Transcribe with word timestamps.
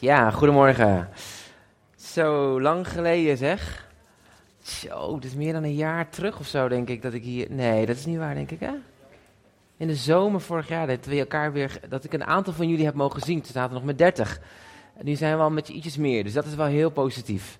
Ja, 0.00 0.30
goedemorgen. 0.30 1.08
Zo 1.96 2.60
lang 2.60 2.88
geleden 2.88 3.36
zeg. 3.36 3.88
Zo, 4.62 5.14
het 5.14 5.24
is 5.24 5.34
meer 5.34 5.52
dan 5.52 5.62
een 5.62 5.74
jaar 5.74 6.08
terug 6.08 6.38
of 6.38 6.46
zo, 6.46 6.68
denk 6.68 6.88
ik, 6.88 7.02
dat 7.02 7.12
ik 7.12 7.22
hier... 7.22 7.46
Nee, 7.50 7.86
dat 7.86 7.96
is 7.96 8.06
niet 8.06 8.18
waar, 8.18 8.34
denk 8.34 8.50
ik, 8.50 8.60
hè? 8.60 8.72
In 9.76 9.86
de 9.86 9.94
zomer 9.94 10.40
vorig 10.40 10.68
jaar 10.68 10.86
dat 10.86 11.06
we 11.06 11.18
elkaar 11.18 11.52
weer... 11.52 11.80
Dat 11.88 12.04
ik 12.04 12.12
een 12.12 12.24
aantal 12.24 12.52
van 12.52 12.68
jullie 12.68 12.84
heb 12.84 12.94
mogen 12.94 13.20
zien. 13.20 13.40
Toen 13.40 13.52
zaten 13.52 13.68
we 13.68 13.76
nog 13.76 13.84
met 13.84 13.98
30. 13.98 14.40
En 14.96 15.04
nu 15.04 15.14
zijn 15.14 15.36
we 15.36 15.42
al 15.42 15.50
met 15.50 15.68
ietsjes 15.68 15.96
meer, 15.96 16.24
dus 16.24 16.32
dat 16.32 16.44
is 16.44 16.54
wel 16.54 16.66
heel 16.66 16.90
positief. 16.90 17.58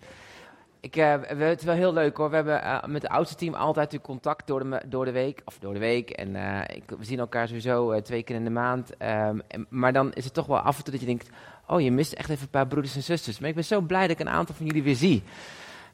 Ik, 0.80 0.96
uh, 0.96 1.14
we, 1.14 1.44
het 1.44 1.58
is 1.58 1.64
wel 1.64 1.74
heel 1.74 1.92
leuk 1.92 2.16
hoor. 2.16 2.30
We 2.30 2.36
hebben 2.36 2.60
uh, 2.62 2.84
met 2.84 3.02
het 3.02 3.10
oudste 3.10 3.36
team 3.36 3.54
altijd 3.54 4.00
contact 4.00 4.46
door 4.46 4.70
de, 4.70 4.82
door 4.86 5.04
de 5.04 5.12
week. 5.12 5.42
Of 5.44 5.58
door 5.58 5.72
de 5.72 5.78
week. 5.78 6.10
En 6.10 6.34
uh, 6.34 6.60
ik, 6.68 6.82
we 6.98 7.04
zien 7.04 7.18
elkaar 7.18 7.46
sowieso 7.46 8.00
twee 8.00 8.22
keer 8.22 8.36
in 8.36 8.44
de 8.44 8.50
maand. 8.50 8.96
En, 8.96 9.44
maar 9.68 9.92
dan 9.92 10.12
is 10.12 10.24
het 10.24 10.34
toch 10.34 10.46
wel 10.46 10.58
af 10.58 10.78
en 10.78 10.82
toe 10.84 10.92
dat 10.92 11.00
je 11.00 11.06
denkt: 11.06 11.30
Oh, 11.66 11.80
je 11.80 11.92
mist 11.92 12.12
echt 12.12 12.28
even 12.28 12.42
een 12.42 12.50
paar 12.50 12.66
broeders 12.66 12.96
en 12.96 13.02
zusters. 13.02 13.38
Maar 13.38 13.48
ik 13.48 13.54
ben 13.54 13.64
zo 13.64 13.80
blij 13.80 14.00
dat 14.00 14.10
ik 14.10 14.26
een 14.26 14.32
aantal 14.32 14.54
van 14.54 14.66
jullie 14.66 14.82
weer 14.82 14.94
zie. 14.94 15.22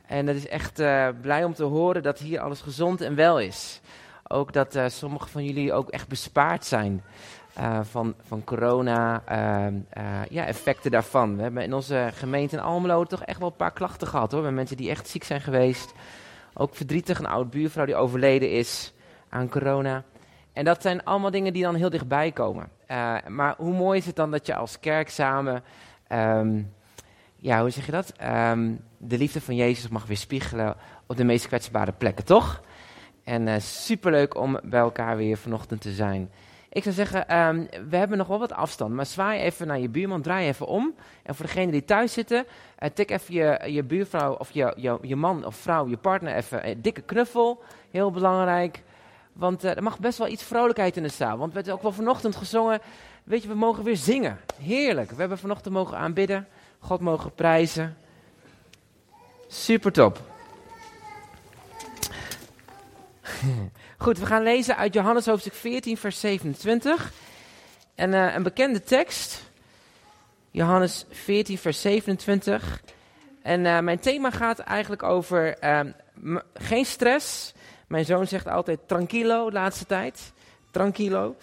En 0.07 0.27
dat 0.27 0.35
is 0.35 0.49
echt 0.49 0.75
blij 1.21 1.45
om 1.45 1.55
te 1.55 1.65
horen 1.65 2.03
dat 2.03 2.19
hier 2.19 2.41
alles 2.41 2.61
gezond 2.61 3.01
en 3.01 3.15
wel 3.15 3.41
is. 3.41 3.81
Ook 4.29 4.53
dat 4.53 4.79
sommige 4.87 5.29
van 5.29 5.45
jullie 5.45 5.73
ook 5.73 5.89
echt 5.89 6.09
bespaard 6.09 6.65
zijn. 6.65 7.03
Uh, 7.59 7.81
van, 7.83 8.15
van 8.27 8.45
corona, 8.45 9.23
uh, 9.31 10.25
ja, 10.29 10.47
effecten 10.47 10.91
daarvan. 10.91 11.37
We 11.37 11.43
hebben 11.43 11.63
in 11.63 11.75
onze 11.75 12.11
gemeente 12.15 12.57
in 12.57 12.63
Almelo 12.63 13.05
toch 13.05 13.23
echt 13.23 13.39
wel 13.39 13.49
een 13.49 13.57
paar 13.57 13.73
klachten 13.73 14.09
gehad 14.09 14.33
hoor. 14.33 14.43
Met 14.43 14.53
mensen 14.53 14.77
die 14.77 14.91
echt 14.91 15.09
ziek 15.09 15.25
zijn 15.25 15.41
geweest. 15.41 15.93
Ook 16.55 16.75
verdrietig, 16.75 17.19
een 17.19 17.27
oude 17.27 17.51
buurvrouw 17.51 17.85
die 17.85 17.95
overleden 17.95 18.51
is 18.51 18.93
aan 19.29 19.49
corona. 19.49 20.05
En 20.53 20.65
dat 20.65 20.83
zijn 20.83 21.05
allemaal 21.05 21.31
dingen 21.31 21.53
die 21.53 21.63
dan 21.63 21.75
heel 21.75 21.91
dichtbij 21.91 22.33
komen. 22.33 22.69
Maar 23.29 23.55
hoe 23.57 23.73
mooi 23.75 23.99
is 23.99 24.07
het 24.07 24.17
dan 24.17 24.31
dat 24.31 24.47
je 24.47 24.55
als 24.55 24.81
kerk 24.81 25.11
samen, 25.11 25.63
um, 26.09 26.73
ja, 27.37 27.61
hoe 27.61 27.71
zeg 27.71 27.87
je 27.87 27.93
dat? 27.93 28.13
Um, 28.23 28.81
de 28.99 29.19
liefde 29.19 29.41
van 29.41 29.55
Jezus 29.55 29.89
mag 29.89 30.07
weer 30.07 30.17
spiegelen 30.17 30.77
op 31.07 31.17
de 31.17 31.25
meest 31.25 31.47
kwetsbare 31.47 31.93
plekken, 31.93 32.25
toch? 32.25 32.63
En 33.25 33.63
superleuk 33.63 34.37
om 34.37 34.59
bij 34.63 34.81
elkaar 34.81 35.17
weer 35.17 35.37
vanochtend 35.37 35.81
te 35.81 35.93
zijn. 35.93 36.31
Ik 36.69 36.83
zou 36.83 36.95
zeggen, 36.95 37.37
um, 37.39 37.69
we 37.89 37.97
hebben 37.97 38.19
nog 38.19 38.27
wel 38.27 38.39
wat 38.39 38.53
afstand, 38.53 38.95
maar 38.95 39.07
zwaai 39.07 39.41
even 39.41 39.67
naar 39.67 39.79
je 39.79 39.89
buurman, 39.89 40.23
draai 40.23 40.47
even 40.47 40.67
om. 40.67 40.95
En 41.23 41.35
voor 41.35 41.47
degenen 41.47 41.71
die 41.71 41.85
thuis 41.85 42.13
zitten, 42.13 42.45
uh, 42.79 42.89
tik 42.95 43.11
even 43.11 43.35
je, 43.35 43.73
je 43.73 43.83
buurvrouw 43.83 44.35
of 44.35 44.51
je, 44.51 44.73
je, 44.77 44.99
je 45.03 45.17
man 45.17 45.45
of 45.45 45.57
vrouw, 45.57 45.89
je 45.89 45.97
partner 45.97 46.35
even 46.35 46.69
een 46.69 46.83
dikke 46.83 47.01
knuffel. 47.01 47.63
Heel 47.91 48.11
belangrijk, 48.11 48.83
want 49.33 49.65
uh, 49.65 49.77
er 49.77 49.83
mag 49.83 49.99
best 49.99 50.19
wel 50.19 50.29
iets 50.29 50.43
vrolijkheid 50.43 50.97
in 50.97 51.03
de 51.03 51.09
zaal. 51.09 51.39
Want 51.39 51.51
we 51.51 51.57
hebben 51.57 51.75
ook 51.75 51.83
wel 51.83 51.93
vanochtend 51.93 52.37
gezongen, 52.37 52.81
weet 53.25 53.43
je, 53.43 53.49
we 53.49 53.55
mogen 53.55 53.85
weer 53.85 53.97
zingen. 53.97 54.41
Heerlijk, 54.61 55.11
we 55.11 55.21
hebben 55.21 55.39
vanochtend 55.39 55.75
mogen 55.75 55.97
aanbidden, 55.97 56.49
God 56.79 57.01
mogen 57.01 57.35
prijzen. 57.35 57.97
Super 59.49 59.93
top. 59.93 60.21
Goed, 63.99 64.19
we 64.19 64.27
gaan 64.27 64.43
lezen 64.43 64.77
uit 64.77 64.95
Johannes 64.95 65.27
hoofdstuk 65.27 65.55
14, 65.55 65.97
vers 65.97 66.21
27. 66.21 67.13
En 67.95 68.13
uh, 68.13 68.35
een 68.35 68.43
bekende 68.43 68.83
tekst. 68.83 69.51
Johannes 70.51 71.05
14, 71.11 71.59
vers 71.59 71.81
27. 71.81 72.83
En 73.43 73.65
uh, 73.65 73.79
mijn 73.79 73.99
thema 73.99 74.31
gaat 74.31 74.59
eigenlijk 74.59 75.03
over 75.03 75.65
uh, 75.65 75.81
geen 76.55 76.85
stress. 76.85 77.53
Mijn 77.93 78.05
zoon 78.05 78.27
zegt 78.27 78.47
altijd 78.47 78.79
tranquilo 78.87 79.51
laatste 79.51 79.87
tijd. 79.87 80.33
Tranquilo. 80.71 81.37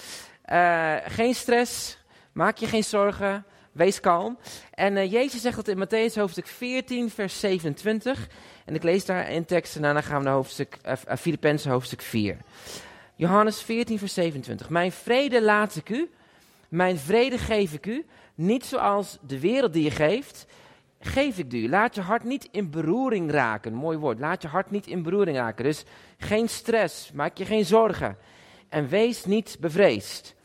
Uh, 0.52 0.96
geen 1.06 1.36
stress. 1.36 1.98
Maak 2.32 2.58
je 2.58 2.66
geen 2.66 2.84
zorgen. 2.84 3.46
Wees 3.72 4.00
kalm. 4.00 4.38
En 4.74 5.10
Jezus 5.10 5.42
zegt 5.42 5.56
dat 5.56 5.68
in 5.68 5.86
Matthäus 5.86 6.14
hoofdstuk 6.14 6.48
14, 6.48 7.10
vers 7.10 7.40
27. 7.40 8.28
En 8.66 8.76
ik 8.76 8.84
lees 8.84 9.06
daar 9.06 9.32
in 9.32 9.46
tekst 9.46 9.76
en 9.76 9.82
daarna 9.82 10.02
gaan 10.02 10.18
we 10.18 10.24
naar 10.24 10.34
hoofdstuk, 10.34 10.78
uh, 10.86 10.94
Filippenzen 11.20 11.72
hoofdstuk 11.72 12.02
4. 12.02 12.38
Johannes 13.16 13.62
14, 13.62 14.00
vers 14.00 14.14
27. 14.14 14.70
Mijn 14.70 14.92
vrede 14.92 15.42
laat 15.42 15.76
ik 15.76 15.90
u, 15.90 16.10
mijn 16.70 16.98
vrede 16.98 17.38
geef 17.38 17.74
ik 17.74 17.86
u, 17.86 18.06
niet 18.36 18.66
zoals 18.66 19.18
de 19.22 19.40
wereld 19.40 19.74
die 19.74 19.84
je 19.84 19.92
geeft, 19.92 20.46
geef 21.00 21.38
ik 21.38 21.54
u. 21.54 21.70
Laat 21.70 21.96
je 21.96 22.02
hart 22.02 22.24
niet 22.24 22.48
in 22.52 22.70
beroering 22.70 23.32
raken. 23.32 23.74
Mooi 23.74 23.98
woord, 23.98 24.20
laat 24.20 24.42
je 24.42 24.48
hart 24.48 24.72
niet 24.72 24.88
in 24.88 25.04
beroering 25.04 25.38
raken. 25.38 25.64
Dus 25.64 25.84
geen 26.18 26.50
stress, 26.50 27.12
maak 27.12 27.38
je 27.38 27.46
geen 27.46 27.66
zorgen. 27.66 28.18
En 28.70 28.88
wees 28.88 29.26
niet 29.26 29.58
bevreesd. 29.60 30.36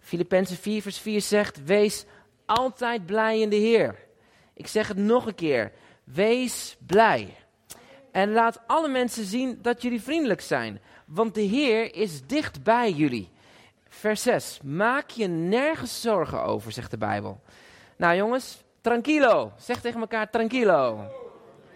Filippenzen 0.00 0.56
4, 0.56 0.82
vers 0.82 0.98
4 0.98 1.20
zegt, 1.20 1.64
wees 1.64 2.04
altijd 2.46 3.06
blij 3.06 3.40
in 3.40 3.48
de 3.48 3.56
Heer. 3.56 3.98
Ik 4.54 4.66
zeg 4.66 4.88
het 4.88 4.96
nog 4.96 5.26
een 5.26 5.34
keer, 5.34 5.72
wees 6.04 6.76
blij. 6.86 7.36
En 8.12 8.32
laat 8.32 8.60
alle 8.66 8.88
mensen 8.88 9.24
zien 9.24 9.58
dat 9.62 9.82
jullie 9.82 10.02
vriendelijk 10.02 10.40
zijn, 10.40 10.80
want 11.06 11.34
de 11.34 11.40
Heer 11.40 11.94
is 11.94 12.26
dicht 12.26 12.62
bij 12.62 12.90
jullie. 12.90 13.30
Vers 13.88 14.22
6. 14.22 14.60
Maak 14.62 15.10
je 15.10 15.26
nergens 15.26 16.00
zorgen 16.00 16.42
over, 16.42 16.72
zegt 16.72 16.90
de 16.90 16.98
Bijbel. 16.98 17.40
Nou 17.96 18.16
jongens, 18.16 18.62
tranquilo. 18.82 19.52
Zeg 19.56 19.80
tegen 19.80 20.00
elkaar 20.00 20.30
tranquilo. 20.30 21.10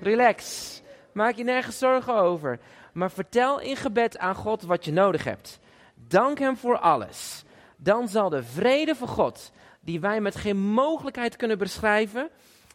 Relax. 0.00 0.82
Maak 1.12 1.34
je 1.34 1.44
nergens 1.44 1.78
zorgen 1.78 2.14
over. 2.14 2.58
Maar 2.92 3.10
vertel 3.10 3.60
in 3.60 3.76
gebed 3.76 4.18
aan 4.18 4.34
God 4.34 4.62
wat 4.62 4.84
je 4.84 4.92
nodig 4.92 5.24
hebt. 5.24 5.58
Dank 5.94 6.38
Hem 6.38 6.56
voor 6.56 6.78
alles. 6.78 7.44
Dan 7.76 8.08
zal 8.08 8.28
de 8.28 8.42
vrede 8.42 8.94
van 8.94 9.08
God, 9.08 9.52
die 9.80 10.00
wij 10.00 10.20
met 10.20 10.36
geen 10.36 10.56
mogelijkheid 10.56 11.36
kunnen 11.36 11.58
beschrijven, 11.58 12.30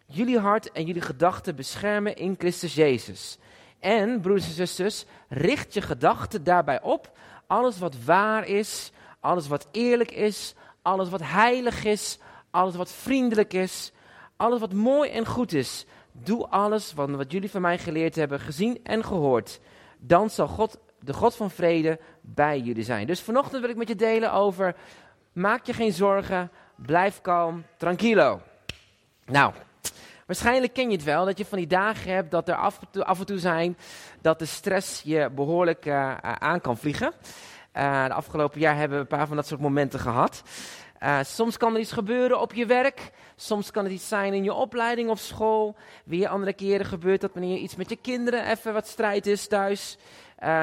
jullie 0.06 0.40
hart 0.40 0.72
en 0.72 0.86
jullie 0.86 1.02
gedachten 1.02 1.56
beschermen 1.56 2.16
in 2.16 2.36
Christus 2.38 2.75
Jezus. 2.75 3.38
En, 3.80 4.22
broeders 4.22 4.48
en 4.48 4.53
zusters, 4.53 5.06
richt 5.28 5.74
je 5.74 5.81
gedachten 5.81 6.44
daarbij 6.44 6.81
op. 6.81 7.18
Alles 7.48 7.80
wat 7.80 8.03
waar 8.06 8.48
is, 8.48 8.92
alles 9.19 9.48
wat 9.48 9.68
eerlijk 9.72 10.12
is, 10.12 10.53
alles 10.81 11.09
wat 11.09 11.22
heilig 11.24 11.84
is, 11.84 12.18
alles 12.52 12.75
wat 12.75 12.92
vriendelijk 12.92 13.53
is, 13.53 13.92
alles 14.41 14.59
wat 14.59 14.74
mooi 14.74 15.09
en 15.09 15.25
goed 15.25 15.53
is. 15.53 15.85
Doe 16.12 16.47
alles 16.47 16.94
wat, 16.94 17.09
wat 17.09 17.31
jullie 17.31 17.50
van 17.50 17.62
mij 17.62 17.78
geleerd 17.78 18.16
hebben, 18.16 18.40
gezien 18.40 18.79
en 18.84 19.03
gehoord. 19.03 19.59
Dan 20.00 20.29
zal 20.29 20.47
God, 20.47 20.79
de 21.00 21.13
God 21.13 21.35
van 21.35 21.52
vrede, 21.52 22.00
bij 22.22 22.59
jullie 22.59 22.84
zijn. 22.84 23.07
Dus 23.07 23.22
vanochtend 23.22 23.62
wil 23.62 23.69
ik 23.69 23.75
met 23.75 23.88
je 23.88 23.96
delen 23.96 24.34
over, 24.34 24.75
maak 25.34 25.66
je 25.66 25.74
geen 25.74 25.94
zorgen, 25.94 26.51
blijf 26.75 27.22
kalm, 27.22 27.66
tranquilo. 27.78 28.41
Nou, 29.25 29.53
Waarschijnlijk 30.31 30.74
ken 30.74 30.90
je 30.90 30.96
het 30.96 31.06
wel, 31.06 31.25
dat 31.25 31.38
je 31.38 31.46
van 31.46 31.57
die 31.57 31.68
dagen 31.68 32.13
hebt 32.13 32.31
dat 32.31 32.50
er 32.50 32.56
af 32.56 32.80
en 32.80 32.88
toe, 32.91 33.06
af 33.06 33.19
en 33.19 33.25
toe 33.25 33.40
zijn 33.40 33.78
dat 34.22 34.40
de 34.40 34.46
stress 34.46 35.01
je 35.01 35.30
behoorlijk 35.35 35.85
uh, 35.85 36.18
aan 36.18 36.62
kan 36.62 36.78
vliegen. 36.78 37.12
Uh, 37.78 38.06
de 38.06 38.13
afgelopen 38.13 38.59
jaar 38.59 38.75
hebben 38.75 38.97
we 38.97 39.03
een 39.03 39.18
paar 39.18 39.28
van 39.28 39.35
dat 39.35 39.47
soort 39.47 39.62
momenten 39.62 40.00
gehad. 40.00 40.44
Uh, 41.03 41.19
soms 41.23 41.57
kan 41.57 41.73
er 41.73 41.79
iets 41.79 41.91
gebeuren 41.91 42.41
op 42.41 42.53
je 42.53 42.66
werk. 42.66 43.12
Soms 43.35 43.72
kan 43.72 43.84
het 43.84 43.94
iets 43.94 44.07
zijn 44.07 44.34
in 44.34 44.44
je 44.44 44.53
opleiding 44.53 45.09
of 45.09 45.19
school. 45.19 45.75
Weer 46.06 46.28
andere 46.28 46.53
keren 46.53 46.85
gebeurt 46.85 47.22
dat 47.22 47.34
wanneer 47.34 47.57
iets 47.57 47.75
met 47.75 47.89
je 47.89 47.95
kinderen 47.95 48.50
even 48.50 48.73
wat 48.73 48.88
strijd 48.88 49.28
is 49.28 49.47
thuis. 49.47 49.97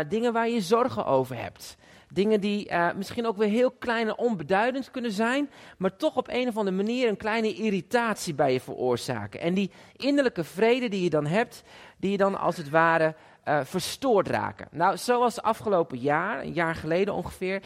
dingen 0.08 0.32
waar 0.32 0.48
je 0.48 0.60
zorgen 0.60 1.06
over 1.06 1.36
hebt. 1.36 1.76
Dingen 2.12 2.40
die 2.40 2.70
uh, 2.70 2.92
misschien 2.96 3.26
ook 3.26 3.36
weer 3.36 3.48
heel 3.48 3.70
klein 3.70 4.08
en 4.08 4.18
onbeduidend 4.18 4.90
kunnen 4.90 5.12
zijn, 5.12 5.50
maar 5.78 5.96
toch 5.96 6.16
op 6.16 6.28
een 6.30 6.48
of 6.48 6.56
andere 6.56 6.76
manier 6.76 7.08
een 7.08 7.16
kleine 7.16 7.54
irritatie 7.54 8.34
bij 8.34 8.52
je 8.52 8.60
veroorzaken. 8.60 9.40
En 9.40 9.54
die 9.54 9.70
innerlijke 9.96 10.44
vrede 10.44 10.88
die 10.88 11.02
je 11.02 11.10
dan 11.10 11.26
hebt, 11.26 11.62
die 11.96 12.10
je 12.10 12.16
dan 12.16 12.38
als 12.38 12.56
het 12.56 12.70
ware 12.70 13.14
uh, 13.44 13.60
verstoord 13.64 14.28
raken. 14.28 14.68
Nou, 14.70 14.96
zoals 14.96 15.42
afgelopen 15.42 15.98
jaar, 15.98 16.40
een 16.40 16.52
jaar 16.52 16.74
geleden 16.74 17.14
ongeveer, 17.14 17.62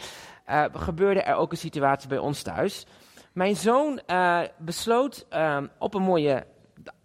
uh, 0.49 0.65
gebeurde 0.73 1.21
er 1.21 1.35
ook 1.35 1.51
een 1.51 1.57
situatie 1.57 2.09
bij 2.09 2.17
ons 2.17 2.41
thuis. 2.41 2.85
Mijn 3.33 3.55
zoon 3.55 4.01
besloot 4.57 5.27
op 5.79 5.93
een 5.93 6.01
mooie, 6.01 6.45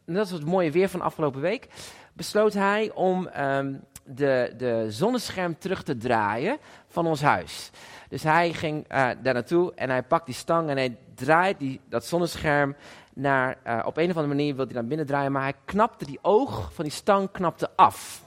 dat 0.05 0.17
was 0.17 0.31
het 0.31 0.45
mooie 0.45 0.71
weer 0.71 0.89
van 0.89 1.01
afgelopen 1.01 1.41
week, 1.41 1.69
besloot 2.13 2.53
hij 2.53 2.91
om 2.95 3.29
um, 3.41 3.85
de, 4.05 4.55
de 4.57 4.87
zonnescherm 4.89 5.59
terug 5.59 5.83
te 5.83 5.97
draaien 5.97 6.59
van 6.89 7.07
ons 7.07 7.23
huis. 7.23 7.71
Dus 8.09 8.23
hij 8.23 8.53
ging 8.53 8.83
uh, 8.83 9.09
daar 9.23 9.35
naartoe 9.35 9.73
en 9.75 9.91
hij 9.91 10.03
pakt 10.03 10.27
die 10.27 10.35
stang 10.35 10.69
en 10.69 10.77
hij 10.77 10.97
draait 11.15 11.59
die, 11.59 11.81
dat 11.89 12.07
zonnescherm 12.07 12.77
naar, 13.15 13.59
uh, 13.67 13.83
op 13.85 13.97
een 13.97 14.11
of 14.11 14.17
andere 14.17 14.35
manier 14.35 14.57
wil 14.57 14.65
hij 14.65 14.75
naar 14.75 14.87
binnen 14.87 15.07
draaien, 15.07 15.33
maar 15.33 15.43
hij 15.43 15.55
knapte 15.65 16.05
die 16.05 16.19
oog 16.23 16.73
van 16.73 16.85
die 16.85 16.93
stang 16.93 17.31
knapte 17.31 17.71
af. 17.77 18.23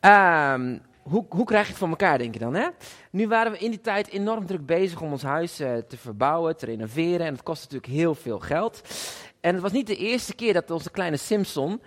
Um, 0.00 0.80
hoe, 1.02 1.26
hoe 1.28 1.44
krijg 1.44 1.64
je 1.64 1.68
het 1.68 1.78
voor 1.78 1.88
elkaar, 1.88 2.18
denk 2.18 2.34
je 2.34 2.40
dan? 2.40 2.54
Hè? 2.54 2.68
Nu 3.10 3.28
waren 3.28 3.52
we 3.52 3.58
in 3.58 3.70
die 3.70 3.80
tijd 3.80 4.08
enorm 4.08 4.46
druk 4.46 4.66
bezig 4.66 5.00
om 5.00 5.12
ons 5.12 5.22
huis 5.22 5.60
uh, 5.60 5.76
te 5.88 5.96
verbouwen, 5.96 6.56
te 6.56 6.66
renoveren. 6.66 7.26
En 7.26 7.32
het 7.32 7.42
kost 7.42 7.62
natuurlijk 7.62 7.92
heel 7.92 8.14
veel 8.14 8.38
geld. 8.38 8.82
En 9.40 9.52
het 9.52 9.62
was 9.62 9.72
niet 9.72 9.86
de 9.86 9.96
eerste 9.96 10.34
keer 10.34 10.52
dat 10.52 10.70
onze 10.70 10.90
kleine 10.90 11.16
Simpson 11.16 11.82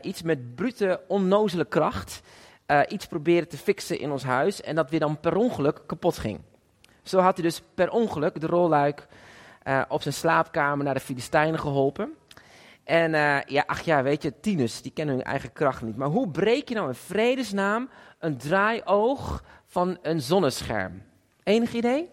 iets 0.00 0.22
met 0.22 0.54
brute, 0.54 1.00
onnozele 1.08 1.64
kracht 1.64 2.20
uh, 2.70 2.80
iets 2.88 3.06
proberen 3.06 3.48
te 3.48 3.56
fixen 3.56 3.98
in 3.98 4.10
ons 4.10 4.22
huis 4.22 4.60
en 4.60 4.74
dat 4.74 4.90
weer 4.90 5.00
dan 5.00 5.20
per 5.20 5.36
ongeluk 5.36 5.80
kapot 5.86 6.18
ging. 6.18 6.40
Zo 7.02 7.18
had 7.18 7.36
hij 7.36 7.44
dus 7.44 7.62
per 7.74 7.90
ongeluk 7.90 8.40
de 8.40 8.46
rolluik 8.46 9.06
eh, 9.62 9.82
op 9.88 10.02
zijn 10.02 10.14
slaapkamer 10.14 10.84
naar 10.84 10.94
de 10.94 11.00
Filistijnen 11.00 11.60
geholpen. 11.60 12.14
En 12.84 13.14
eh, 13.14 13.40
ja, 13.46 13.64
ach 13.66 13.80
ja, 13.80 14.02
weet 14.02 14.22
je, 14.22 14.40
tieners, 14.40 14.82
die 14.82 14.92
kennen 14.92 15.14
hun 15.14 15.24
eigen 15.24 15.52
kracht 15.52 15.82
niet. 15.82 15.96
Maar 15.96 16.08
hoe 16.08 16.28
breek 16.28 16.68
je 16.68 16.74
nou 16.74 16.88
in 16.88 16.94
vredesnaam 16.94 17.88
een 18.18 18.36
draaioog 18.36 19.42
van 19.66 19.98
een 20.02 20.20
zonnescherm? 20.20 21.02
Enig 21.42 21.72
idee? 21.72 22.10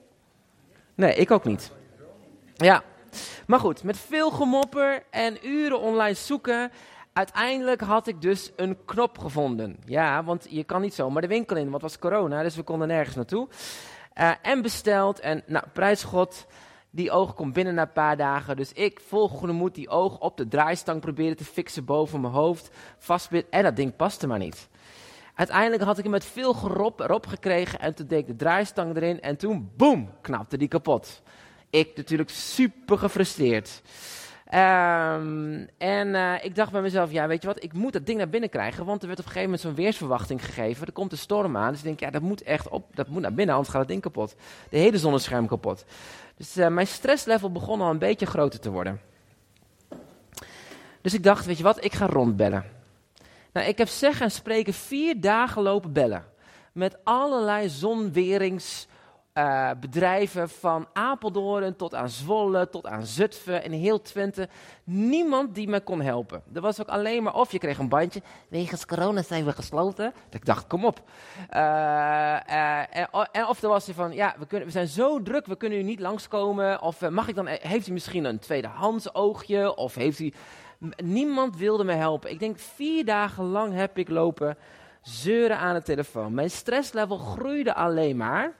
Nee, 0.96 1.16
ik 1.16 1.32
ook 1.32 1.44
niet. 1.44 1.72
Ja, 2.54 2.84
maar 3.48 3.60
goed, 3.60 3.84
met 3.84 3.98
veel 3.98 4.32
gemopper 4.32 5.04
en 5.10 5.48
uren 5.48 5.80
online 5.80 6.14
zoeken, 6.14 6.72
uiteindelijk 7.18 7.82
had 7.82 8.08
ik 8.08 8.22
dus 8.22 8.52
een 8.56 8.78
knop 8.86 9.18
gevonden. 9.18 9.78
Ja, 9.86 10.24
want 10.24 10.48
je 10.50 10.64
kan 10.64 10.82
niet 10.82 10.94
zomaar 10.94 11.22
de 11.22 11.28
winkel 11.28 11.56
in, 11.56 11.70
want 11.70 11.82
het 11.82 11.92
was 11.92 12.00
corona, 12.00 12.44
dus 12.44 12.56
we 12.56 12.64
konden 12.64 12.88
nergens 12.88 13.16
naartoe. 13.16 13.48
Uh, 14.16 14.32
en 14.42 14.62
besteld 14.62 15.20
en, 15.20 15.44
nou, 15.46 15.66
prijs 15.74 16.04
God, 16.04 16.46
die 16.90 17.12
oog 17.12 17.34
komt 17.34 17.54
binnen 17.54 17.74
na 17.74 17.82
een 17.82 17.92
paar 17.92 18.18
dagen. 18.18 18.56
Dus 18.56 18.72
ik 18.74 19.02
vol 19.08 19.30
goede 19.30 19.54
moed 19.54 19.76
die 19.76 19.90
oog 19.90 20.20
op 20.20 20.38
de 20.38 20.48
draaistang 20.48 21.02
proberen 21.02 21.38
te 21.38 21.44
fixen 21.44 21.86
boven 21.86 22.22
mijn 22.22 22.34
hoofd. 22.34 22.70
Vastbit 22.98 23.46
en 23.50 23.64
dat 23.64 23.76
ding 23.76 23.96
paste 23.96 24.28
maar 24.28 24.40
niet. 24.40 24.68
Uiteindelijk 25.36 25.84
had 25.84 25.98
ik 25.98 26.04
hem 26.04 26.12
met 26.12 26.26
veel 26.26 26.54
gerop 26.54 27.00
erop 27.00 27.28
gekregen 27.28 27.80
en 27.80 27.96
toen 27.96 28.08
deed 28.08 28.20
ik 28.20 28.28
de 28.28 28.36
draaistang 28.36 28.96
erin 28.96 29.22
en 29.22 29.38
toen, 29.38 29.72
boem, 29.78 30.10
knapte 30.22 30.58
die 30.58 30.68
kapot. 30.68 31.22
Ik 31.70 31.96
natuurlijk 31.96 32.30
super 32.30 32.98
gefrustreerd. 32.98 33.82
Um, 34.54 35.68
en 35.78 36.08
uh, 36.08 36.44
ik 36.44 36.56
dacht 36.56 36.72
bij 36.72 36.82
mezelf, 36.82 37.12
ja 37.12 37.28
weet 37.28 37.42
je 37.42 37.48
wat, 37.48 37.64
ik 37.64 37.74
moet 37.74 37.94
dat 37.94 38.06
ding 38.06 38.18
naar 38.18 38.30
binnen 38.30 38.50
krijgen, 38.50 38.86
want 38.86 39.02
er 39.02 39.08
werd 39.08 39.20
op 39.20 39.26
een 39.26 39.32
gegeven 39.32 39.52
moment 39.52 39.62
zo'n 39.62 39.84
weersverwachting 39.84 40.46
gegeven. 40.46 40.88
Er 40.88 40.94
komt 40.94 41.12
een 41.12 41.18
storm 41.18 41.58
aan, 41.58 41.70
dus 41.70 41.80
ik 41.80 41.86
denk, 41.86 42.00
ja 42.00 42.10
dat 42.10 42.22
moet 42.22 42.44
echt 42.44 42.70
op, 42.70 42.96
dat 42.96 43.08
moet 43.08 43.22
naar 43.22 43.34
binnen, 43.34 43.56
anders 43.56 43.74
gaat 43.74 43.82
het 43.82 43.90
ding 43.90 44.02
kapot. 44.02 44.36
De 44.70 44.78
hele 44.78 44.98
zonnescherm 44.98 45.48
kapot. 45.48 45.86
Dus 46.38 46.58
uh, 46.58 46.68
mijn 46.68 46.88
stresslevel 46.88 47.52
begon 47.52 47.82
al 47.82 47.90
een 47.90 47.98
beetje 47.98 48.26
groter 48.26 48.60
te 48.60 48.72
worden. 48.72 49.02
Dus 51.02 51.14
ik 51.14 51.24
dacht, 51.24 51.46
weet 51.46 51.58
je 51.58 51.64
wat, 51.64 51.84
ik 51.84 51.94
ga 51.94 52.06
rondbellen. 52.06 52.66
Nou, 53.54 53.68
ik 53.68 53.78
heb 53.78 53.88
zeggen 53.88 54.26
en 54.26 54.32
spreken 54.32 54.74
vier 54.74 55.22
dagen 55.22 55.62
lopen 55.62 55.94
bellen. 55.94 56.26
Met 56.72 56.98
allerlei 57.04 57.70
zonwerings 57.70 58.88
uh, 59.38 59.70
bedrijven 59.80 60.50
van 60.50 60.88
Apeldoorn 60.94 61.76
tot 61.76 61.96
aan 61.96 62.10
Zwolle, 62.10 62.70
tot 62.70 62.86
aan 62.86 63.06
Zutphen 63.06 63.64
en 63.64 63.72
heel 63.72 64.02
Twente. 64.02 64.50
Niemand 64.84 65.56
die 65.56 65.68
me 65.68 65.82
kon 65.82 66.02
helpen. 66.02 66.44
Er 66.54 66.62
was 66.62 66.82
ook 66.82 66.88
alleen 66.88 67.24
maar, 67.24 67.34
of 67.34 67.52
je 67.52 67.58
kreeg 67.58 67.78
een 67.78 67.90
bandje, 67.90 68.22
wegens 68.48 68.86
corona 68.86 69.22
zijn 69.22 69.46
we 69.46 69.52
gesloten. 69.52 70.14
ik 70.30 70.46
dacht, 70.46 70.68
kom 70.68 70.86
op. 70.86 71.02
Uh, 71.54 71.60
uh, 72.50 72.80
en, 73.32 73.48
of 73.48 73.64
er 73.64 73.70
was 73.70 73.88
er 73.88 73.94
van, 73.94 74.14
ja, 74.14 74.36
we, 74.40 74.46
kunnen, 74.46 74.68
we 74.68 74.74
zijn 74.74 74.88
zo 74.88 75.22
druk, 75.22 75.46
we 75.46 75.56
kunnen 75.56 75.80
u 75.80 75.84
niet 75.84 76.00
langskomen. 76.00 76.82
Of 76.82 77.10
mag 77.10 77.28
ik 77.28 77.36
dan, 77.36 77.48
heeft 77.48 77.88
u 77.88 77.92
misschien 77.92 78.26
een 78.26 78.40
tweedehands 78.40 79.14
oogje? 79.14 79.76
Of 79.76 79.96
heeft 79.96 80.20
u... 80.20 80.34
Niemand 81.04 81.58
wilde 81.58 81.84
me 81.84 81.94
helpen. 81.94 82.32
Ik 82.32 82.40
denk, 82.40 82.60
vier 82.60 83.06
dagen 83.06 83.44
lang 83.44 83.74
heb 83.74 83.98
ik 83.98 84.10
lopen 84.10 84.58
zeuren 85.02 85.58
aan 85.58 85.76
de 85.76 85.82
telefoon. 85.82 86.34
Mijn 86.34 86.50
stresslevel 86.50 87.18
groeide 87.18 87.74
alleen 87.74 88.18
maar. 88.18 88.54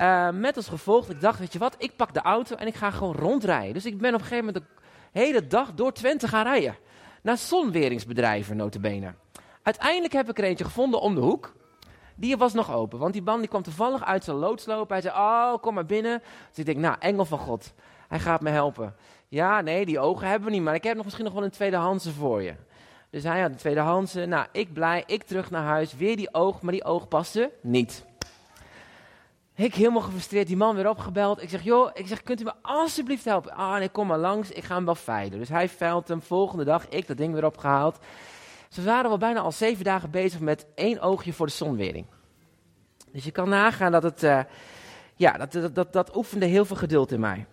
Uh, 0.00 0.30
met 0.30 0.56
als 0.56 0.68
gevolg, 0.68 1.08
ik 1.08 1.20
dacht, 1.20 1.38
weet 1.38 1.52
je 1.52 1.58
wat, 1.58 1.74
ik 1.78 1.96
pak 1.96 2.14
de 2.14 2.20
auto 2.20 2.56
en 2.56 2.66
ik 2.66 2.74
ga 2.74 2.90
gewoon 2.90 3.14
rondrijden. 3.14 3.74
Dus 3.74 3.86
ik 3.86 3.98
ben 3.98 4.14
op 4.14 4.20
een 4.20 4.26
gegeven 4.26 4.44
moment 4.44 4.64
de 4.64 4.88
hele 5.12 5.46
dag 5.46 5.74
door 5.74 5.92
Twente 5.92 6.28
gaan 6.28 6.44
rijden. 6.44 6.76
Naar 7.22 7.38
zonweringsbedrijven, 7.38 8.56
notabene. 8.56 9.14
Uiteindelijk 9.62 10.12
heb 10.12 10.30
ik 10.30 10.38
er 10.38 10.44
eentje 10.44 10.64
gevonden 10.64 11.00
om 11.00 11.14
de 11.14 11.20
hoek. 11.20 11.54
Die 12.14 12.36
was 12.36 12.52
nog 12.52 12.72
open, 12.72 12.98
want 12.98 13.12
die 13.12 13.22
man 13.22 13.38
die 13.38 13.48
kwam 13.48 13.62
toevallig 13.62 14.04
uit 14.04 14.24
zijn 14.24 14.36
loods. 14.36 14.66
Hij 14.66 15.00
zei, 15.00 15.14
oh, 15.16 15.54
kom 15.60 15.74
maar 15.74 15.86
binnen. 15.86 16.22
Dus 16.48 16.58
ik 16.58 16.64
denk, 16.64 16.78
nou, 16.78 16.96
engel 16.98 17.24
van 17.24 17.38
God, 17.38 17.72
hij 18.08 18.18
gaat 18.18 18.40
me 18.40 18.50
helpen. 18.50 18.94
Ja, 19.28 19.60
nee, 19.60 19.86
die 19.86 20.00
ogen 20.00 20.28
hebben 20.28 20.48
we 20.48 20.54
niet, 20.54 20.62
maar 20.62 20.74
ik 20.74 20.84
heb 20.84 20.94
nog 20.94 21.04
misschien 21.04 21.24
nog 21.24 21.34
wel 21.34 21.44
een 21.44 21.50
tweedehandse 21.50 22.12
voor 22.12 22.42
je. 22.42 22.54
Dus 23.10 23.22
hij 23.22 23.40
had 23.40 23.50
een 23.50 23.56
tweedehandse. 23.56 24.26
Nou, 24.26 24.46
ik 24.52 24.72
blij, 24.72 25.02
ik 25.06 25.22
terug 25.22 25.50
naar 25.50 25.62
huis, 25.62 25.96
weer 25.96 26.16
die 26.16 26.34
oog, 26.34 26.60
maar 26.60 26.72
die 26.72 26.84
oog 26.84 27.08
paste 27.08 27.50
niet. 27.62 28.04
Ik 29.56 29.74
helemaal 29.74 30.02
gefrustreerd, 30.02 30.46
die 30.46 30.56
man 30.56 30.74
weer 30.74 30.88
opgebeld. 30.88 31.42
Ik 31.42 31.48
zeg, 31.48 31.62
joh, 31.62 31.90
ik 31.94 32.06
zeg, 32.06 32.22
kunt 32.22 32.40
u 32.40 32.44
me 32.44 32.52
alsjeblieft 32.62 33.24
helpen? 33.24 33.52
Ah, 33.52 33.76
nee, 33.76 33.88
kom 33.88 34.06
maar 34.06 34.18
langs, 34.18 34.50
ik 34.50 34.64
ga 34.64 34.74
hem 34.74 34.84
wel 34.84 34.94
veilen. 34.94 35.38
Dus 35.38 35.48
hij 35.48 35.68
veilt 35.68 36.08
hem, 36.08 36.22
volgende 36.22 36.64
dag, 36.64 36.88
ik 36.88 37.06
dat 37.06 37.16
ding 37.16 37.34
weer 37.34 37.44
opgehaald. 37.44 37.98
Ze 38.68 38.82
waren 38.82 39.08
wel 39.08 39.18
bijna 39.18 39.40
al 39.40 39.52
zeven 39.52 39.84
dagen 39.84 40.10
bezig 40.10 40.40
met 40.40 40.66
één 40.74 41.00
oogje 41.00 41.32
voor 41.32 41.46
de 41.46 41.52
zonwering. 41.52 42.06
Dus 43.12 43.24
je 43.24 43.30
kan 43.30 43.48
nagaan 43.48 43.92
dat 43.92 44.02
het, 44.02 44.22
uh, 44.22 44.40
ja, 45.14 45.32
dat, 45.32 45.74
dat, 45.74 45.92
dat, 45.92 46.16
oefende 46.16 46.46
heel 46.46 46.64
veel 46.64 46.76
geduld 46.76 47.12
in 47.12 47.20
mij. 47.20 47.46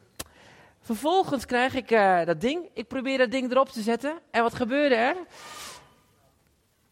Vervolgens 0.81 1.45
krijg 1.45 1.75
ik 1.75 1.91
uh, 1.91 2.25
dat 2.25 2.41
ding, 2.41 2.69
ik 2.73 2.87
probeer 2.87 3.17
dat 3.17 3.31
ding 3.31 3.51
erop 3.51 3.69
te 3.69 3.81
zetten. 3.81 4.19
En 4.31 4.41
wat 4.41 4.55
gebeurde 4.55 4.95
er? 4.95 5.15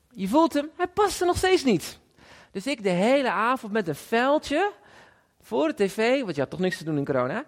Je 0.09 0.27
voelt 0.27 0.53
hem, 0.53 0.69
hij 0.77 0.87
paste 0.87 1.25
nog 1.25 1.37
steeds 1.37 1.63
niet. 1.63 1.99
Dus 2.51 2.67
ik 2.67 2.83
de 2.83 2.89
hele 2.89 3.31
avond 3.31 3.71
met 3.71 3.87
een 3.87 3.95
vuiltje 3.95 4.71
voor 5.41 5.67
de 5.67 5.73
tv, 5.73 6.21
want 6.21 6.35
je 6.35 6.41
had 6.41 6.49
toch 6.49 6.59
niks 6.59 6.77
te 6.77 6.83
doen 6.83 6.97
in 6.97 7.05
corona. 7.05 7.43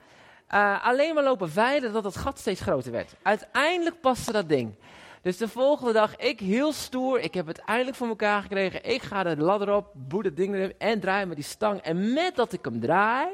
Uh, 0.54 0.86
alleen 0.86 1.14
maar 1.14 1.24
lopen 1.24 1.50
veilen 1.50 1.94
dat 1.94 2.04
het 2.04 2.18
gat 2.18 2.40
steeds 2.40 2.62
groter 2.62 2.92
werd. 2.92 3.16
Uiteindelijk 3.22 4.02
paste 4.02 4.32
dat 4.32 4.50
ding. 4.50 4.76
Dus 5.22 5.38
de 5.38 5.48
volgende 5.48 5.94
dag, 5.94 6.16
ik 6.16 6.40
heel 6.40 6.74
stoer, 6.74 7.20
ik 7.20 7.34
heb 7.34 7.48
het 7.48 7.58
eindelijk 7.58 7.98
voor 7.98 8.08
elkaar 8.08 8.42
gekregen. 8.42 8.90
Ik 8.90 9.02
ga 9.02 9.24
de 9.24 9.38
ladder 9.38 9.76
op, 9.76 9.88
boe 9.94 10.26
het 10.26 10.36
ding 10.36 10.54
erin 10.56 10.74
en 10.78 11.00
draai 11.00 11.26
met 11.26 11.36
die 11.36 11.46
stang. 11.46 11.82
En 11.82 12.14
met 12.14 12.36
dat 12.36 12.54
ik 12.54 12.66
hem 12.66 12.80
draai, 12.80 13.28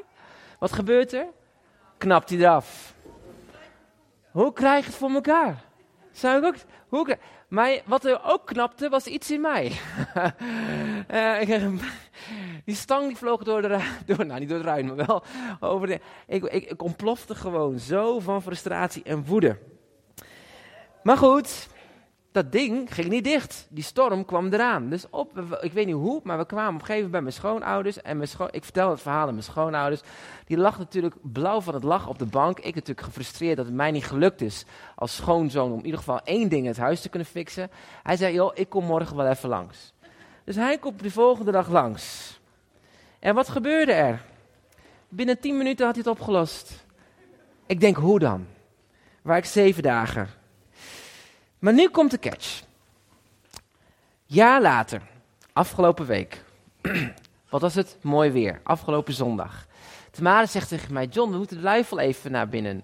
wat 0.59 0.71
gebeurt 0.71 1.13
er? 1.13 1.25
Knapt 1.97 2.29
hij 2.29 2.39
eraf. 2.39 2.94
Hoe 4.31 4.53
krijg 4.53 4.79
je 4.79 4.89
het 4.89 5.00
voor 5.00 5.09
elkaar? 5.09 5.63
Zou 6.12 6.38
ik 6.38 6.45
ook, 6.45 6.55
hoe, 6.88 7.17
maar 7.50 7.81
wat 7.86 8.06
er 8.06 8.22
ook 8.24 8.46
knapte, 8.46 8.90
was 8.90 9.06
iets 9.06 9.31
in 9.31 9.42
mij. 9.42 9.72
uh, 11.48 11.80
die 12.66 12.75
stang 12.75 13.07
die 13.07 13.18
vloog 13.18 13.44
door 13.44 13.62
de 13.62 13.80
door, 14.06 14.25
nou 14.25 14.40
niet 14.40 14.50
door 14.50 14.57
de 14.57 14.63
ruim, 14.63 14.86
maar 14.86 15.06
wel 15.06 15.24
over 15.60 15.88
de. 15.88 16.00
Ik, 16.28 16.44
ik, 16.44 16.69
ik 16.69 16.84
ontplofte 16.84 17.36
gewoon 17.36 17.80
zo 17.80 18.19
van 18.19 18.42
frustratie 18.42 19.04
en 19.04 19.25
woede. 19.25 19.57
Maar 21.04 21.18
goed, 21.18 21.68
dat 22.31 22.51
ding 22.51 22.93
ging 22.93 23.09
niet 23.09 23.23
dicht. 23.23 23.67
Die 23.69 23.83
storm 23.83 24.25
kwam 24.25 24.53
eraan. 24.53 24.89
Dus 24.89 25.05
op, 25.09 25.39
ik 25.61 25.73
weet 25.73 25.85
niet 25.85 25.95
hoe, 25.95 26.19
maar 26.24 26.38
we 26.38 26.45
kwamen 26.45 26.74
op 26.74 26.79
een 26.79 26.86
gegeven 26.86 27.09
moment 27.09 27.12
bij 27.12 27.21
mijn 27.21 27.33
schoonouders. 27.33 28.01
En 28.01 28.17
mijn 28.17 28.29
ik 28.51 28.63
vertelde 28.63 28.91
het 28.91 29.01
verhaal 29.01 29.27
aan 29.27 29.33
mijn 29.33 29.43
schoonouders. 29.43 30.01
Die 30.45 30.57
lag 30.57 30.77
natuurlijk 30.77 31.15
blauw 31.21 31.62
van 31.62 31.74
het 31.74 31.83
lachen 31.83 32.09
op 32.09 32.19
de 32.19 32.25
bank. 32.25 32.59
Ik 32.59 32.75
natuurlijk 32.75 33.07
gefrustreerd 33.07 33.57
dat 33.57 33.65
het 33.65 33.75
mij 33.75 33.91
niet 33.91 34.05
gelukt 34.05 34.41
is 34.41 34.65
als 34.95 35.15
schoonzoon 35.15 35.71
om 35.71 35.77
in 35.77 35.86
ieder 35.86 36.00
geval 36.00 36.21
één 36.24 36.50
ding 36.50 36.62
in 36.62 36.67
het 36.67 36.77
huis 36.77 37.01
te 37.01 37.09
kunnen 37.09 37.27
fixen. 37.27 37.69
Hij 38.03 38.17
zei, 38.17 38.33
joh, 38.33 38.51
ik 38.53 38.69
kom 38.69 38.86
morgen 38.86 39.15
wel 39.15 39.27
even 39.27 39.50
langs. 39.50 39.93
Dus 40.43 40.55
hij 40.55 40.77
komt 40.77 41.00
de 41.00 41.12
volgende 41.12 41.51
dag 41.51 41.69
langs. 41.69 42.39
En 43.19 43.36
wat 43.36 43.50
gebeurde 43.50 43.91
er? 43.91 44.21
Binnen 45.09 45.39
tien 45.39 45.57
minuten 45.57 45.86
had 45.86 45.95
hij 45.95 46.03
het 46.05 46.19
opgelost. 46.19 46.86
Ik 47.65 47.79
denk, 47.79 47.95
hoe 47.95 48.19
dan? 48.19 48.45
Waar 49.21 49.38
ik 49.38 49.45
zeven 49.45 49.83
dagen. 49.83 50.38
Maar 51.60 51.74
nu 51.74 51.89
komt 51.89 52.12
de 52.12 52.20
catch. 52.20 52.62
Jaar 54.25 54.62
later, 54.62 55.01
afgelopen 55.54 56.06
week. 56.06 56.44
Wat 57.50 57.62
was 57.62 57.75
het? 57.75 57.98
Mooi 58.01 58.32
weer. 58.32 58.60
Afgelopen 58.63 59.13
zondag. 59.13 59.68
Tamara 60.12 60.46
zegt 60.46 60.68
tegen 60.68 60.94
mij: 60.94 61.06
John, 61.06 61.32
we 61.32 61.38
moeten 61.38 61.58
de 61.58 61.63
luifel 61.63 62.00
even 62.00 62.32
naar 62.32 62.50
binnen 62.50 62.84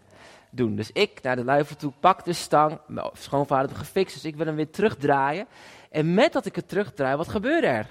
doen. 0.49 0.75
Dus 0.75 0.91
ik 0.91 1.21
naar 1.21 1.35
de 1.35 1.43
luifel 1.43 1.75
toe, 1.75 1.91
pak 1.99 2.25
de 2.25 2.33
stang. 2.33 2.79
Mijn 2.87 3.09
schoonvader 3.13 3.67
had 3.67 3.75
hem 3.75 3.85
gefixt, 3.85 4.13
dus 4.13 4.25
ik 4.25 4.35
wil 4.35 4.45
hem 4.45 4.55
weer 4.55 4.69
terugdraaien. 4.69 5.47
En 5.91 6.13
met 6.13 6.33
dat 6.33 6.45
ik 6.45 6.55
het 6.55 6.69
terugdraai, 6.69 7.15
wat 7.15 7.27
gebeurde 7.27 7.67
er? 7.67 7.87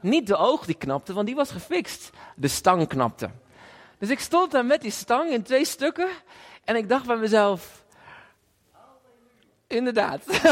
Niet 0.00 0.26
de 0.26 0.36
oog 0.36 0.66
die 0.66 0.74
knapte, 0.74 1.12
want 1.12 1.26
die 1.26 1.36
was 1.36 1.50
gefixt. 1.50 2.10
De 2.36 2.48
stang 2.48 2.88
knapte. 2.88 3.30
Dus 3.98 4.10
ik 4.10 4.20
stond 4.20 4.50
daar 4.50 4.64
met 4.64 4.80
die 4.80 4.90
stang 4.90 5.30
in 5.30 5.42
twee 5.42 5.64
stukken. 5.64 6.08
En 6.64 6.76
ik 6.76 6.88
dacht 6.88 7.06
bij 7.06 7.16
mezelf: 7.16 7.83
Inderdaad. 9.74 10.22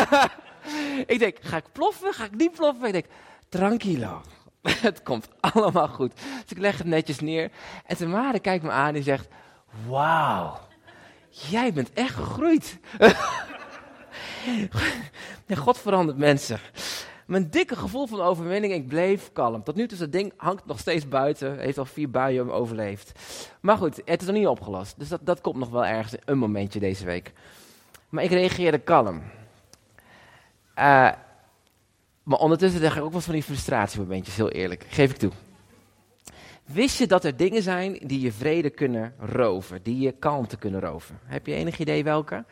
ik 1.06 1.18
denk: 1.18 1.36
ga 1.40 1.56
ik 1.56 1.72
ploffen? 1.72 2.12
Ga 2.12 2.24
ik 2.24 2.36
niet 2.36 2.52
ploffen? 2.52 2.86
Ik 2.86 2.92
denk: 2.92 3.06
tranquilo. 3.48 4.20
het 4.88 5.02
komt 5.02 5.28
allemaal 5.40 5.88
goed. 5.88 6.12
Dus 6.14 6.50
ik 6.50 6.58
leg 6.58 6.78
het 6.78 6.86
netjes 6.86 7.20
neer. 7.20 7.50
En 7.86 7.96
Tamara 7.96 8.38
kijkt 8.38 8.64
me 8.64 8.70
aan 8.70 8.94
en 8.94 9.02
zegt: 9.02 9.28
Wauw, 9.86 10.58
jij 11.28 11.72
bent 11.72 11.92
echt 11.92 12.14
gegroeid. 12.14 12.78
God 15.54 15.78
verandert 15.78 16.18
mensen. 16.18 16.60
Mijn 17.26 17.50
dikke 17.50 17.76
gevoel 17.76 18.06
van 18.06 18.20
overwinning, 18.20 18.72
ik 18.72 18.88
bleef 18.88 19.32
kalm. 19.32 19.62
Tot 19.62 19.74
nu 19.74 19.86
toe, 19.86 19.98
dat 19.98 20.12
ding 20.12 20.32
hangt 20.36 20.66
nog 20.66 20.78
steeds 20.78 21.08
buiten. 21.08 21.58
Heeft 21.58 21.78
al 21.78 21.84
vier 21.84 22.10
buien 22.10 22.50
overleefd. 22.50 23.12
Maar 23.60 23.76
goed, 23.76 24.00
het 24.04 24.20
is 24.20 24.26
nog 24.26 24.36
niet 24.36 24.46
opgelost. 24.46 24.98
Dus 24.98 25.08
dat, 25.08 25.20
dat 25.22 25.40
komt 25.40 25.56
nog 25.56 25.68
wel 25.68 25.84
ergens 25.84 26.14
een 26.24 26.38
momentje 26.38 26.80
deze 26.80 27.04
week. 27.04 27.32
Maar 28.12 28.24
ik 28.24 28.30
reageerde 28.30 28.78
kalm. 28.78 29.22
Uh, 30.78 31.12
maar 32.22 32.38
ondertussen 32.38 32.80
zeg 32.80 32.96
ik 32.96 33.02
ook 33.02 33.12
wat 33.12 33.24
van 33.24 33.32
die 33.32 33.42
frustratiemomentjes, 33.42 34.36
heel 34.36 34.50
eerlijk. 34.50 34.84
Geef 34.88 35.10
ik 35.10 35.16
toe. 35.16 35.32
Wist 36.64 36.98
je 36.98 37.06
dat 37.06 37.24
er 37.24 37.36
dingen 37.36 37.62
zijn 37.62 37.98
die 38.02 38.20
je 38.20 38.32
vrede 38.32 38.70
kunnen 38.70 39.14
roven, 39.18 39.82
die 39.82 39.98
je 39.98 40.12
kalmte 40.12 40.56
kunnen 40.56 40.80
roven? 40.80 41.18
Heb 41.24 41.46
je 41.46 41.54
enig 41.54 41.78
idee 41.78 42.04
welke? 42.04 42.44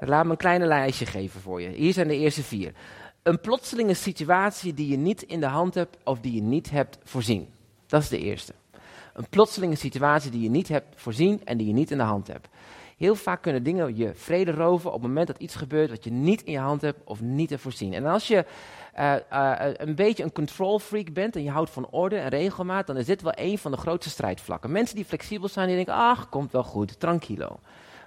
Laat 0.00 0.24
me 0.24 0.30
een 0.30 0.36
kleine 0.36 0.66
lijstje 0.66 1.06
geven 1.06 1.40
voor 1.40 1.60
je. 1.60 1.68
Hier 1.68 1.92
zijn 1.92 2.08
de 2.08 2.16
eerste 2.16 2.42
vier. 2.42 2.72
Een 3.22 3.40
plotselinge 3.40 3.94
situatie 3.94 4.74
die 4.74 4.88
je 4.88 4.96
niet 4.96 5.22
in 5.22 5.40
de 5.40 5.46
hand 5.46 5.74
hebt 5.74 5.96
of 6.04 6.20
die 6.20 6.34
je 6.34 6.42
niet 6.42 6.70
hebt 6.70 6.98
voorzien. 7.04 7.48
Dat 7.86 8.02
is 8.02 8.08
de 8.08 8.18
eerste. 8.18 8.54
Een 9.14 9.28
plotselinge 9.28 9.76
situatie 9.76 10.30
die 10.30 10.42
je 10.42 10.50
niet 10.50 10.68
hebt 10.68 10.86
voorzien 11.00 11.40
en 11.44 11.56
die 11.56 11.66
je 11.66 11.72
niet 11.72 11.90
in 11.90 11.98
de 11.98 12.04
hand 12.04 12.26
hebt. 12.26 12.48
Heel 12.96 13.14
vaak 13.14 13.42
kunnen 13.42 13.62
dingen 13.62 13.96
je 13.96 14.14
vrede 14.14 14.50
roven 14.50 14.92
op 14.92 15.00
het 15.00 15.08
moment 15.08 15.26
dat 15.26 15.38
iets 15.38 15.54
gebeurt 15.54 15.90
wat 15.90 16.04
je 16.04 16.10
niet 16.10 16.42
in 16.42 16.52
je 16.52 16.58
hand 16.58 16.80
hebt 16.80 17.00
of 17.04 17.20
niet 17.20 17.50
hebt 17.50 17.62
voorzien. 17.62 17.92
En 17.92 18.06
als 18.06 18.28
je 18.28 18.44
uh, 18.98 19.14
uh, 19.32 19.52
een 19.76 19.94
beetje 19.94 20.22
een 20.22 20.32
control 20.32 20.78
freak 20.78 21.12
bent 21.12 21.36
en 21.36 21.42
je 21.42 21.50
houdt 21.50 21.70
van 21.70 21.88
orde 21.90 22.16
en 22.16 22.28
regelmaat, 22.28 22.86
dan 22.86 22.96
is 22.96 23.06
dit 23.06 23.22
wel 23.22 23.32
een 23.34 23.58
van 23.58 23.70
de 23.70 23.76
grootste 23.76 24.10
strijdvlakken. 24.10 24.72
Mensen 24.72 24.96
die 24.96 25.04
flexibel 25.04 25.48
zijn, 25.48 25.66
die 25.66 25.76
denken, 25.76 25.94
ach, 25.94 26.28
komt 26.28 26.52
wel 26.52 26.62
goed, 26.62 27.00
tranquilo. 27.00 27.58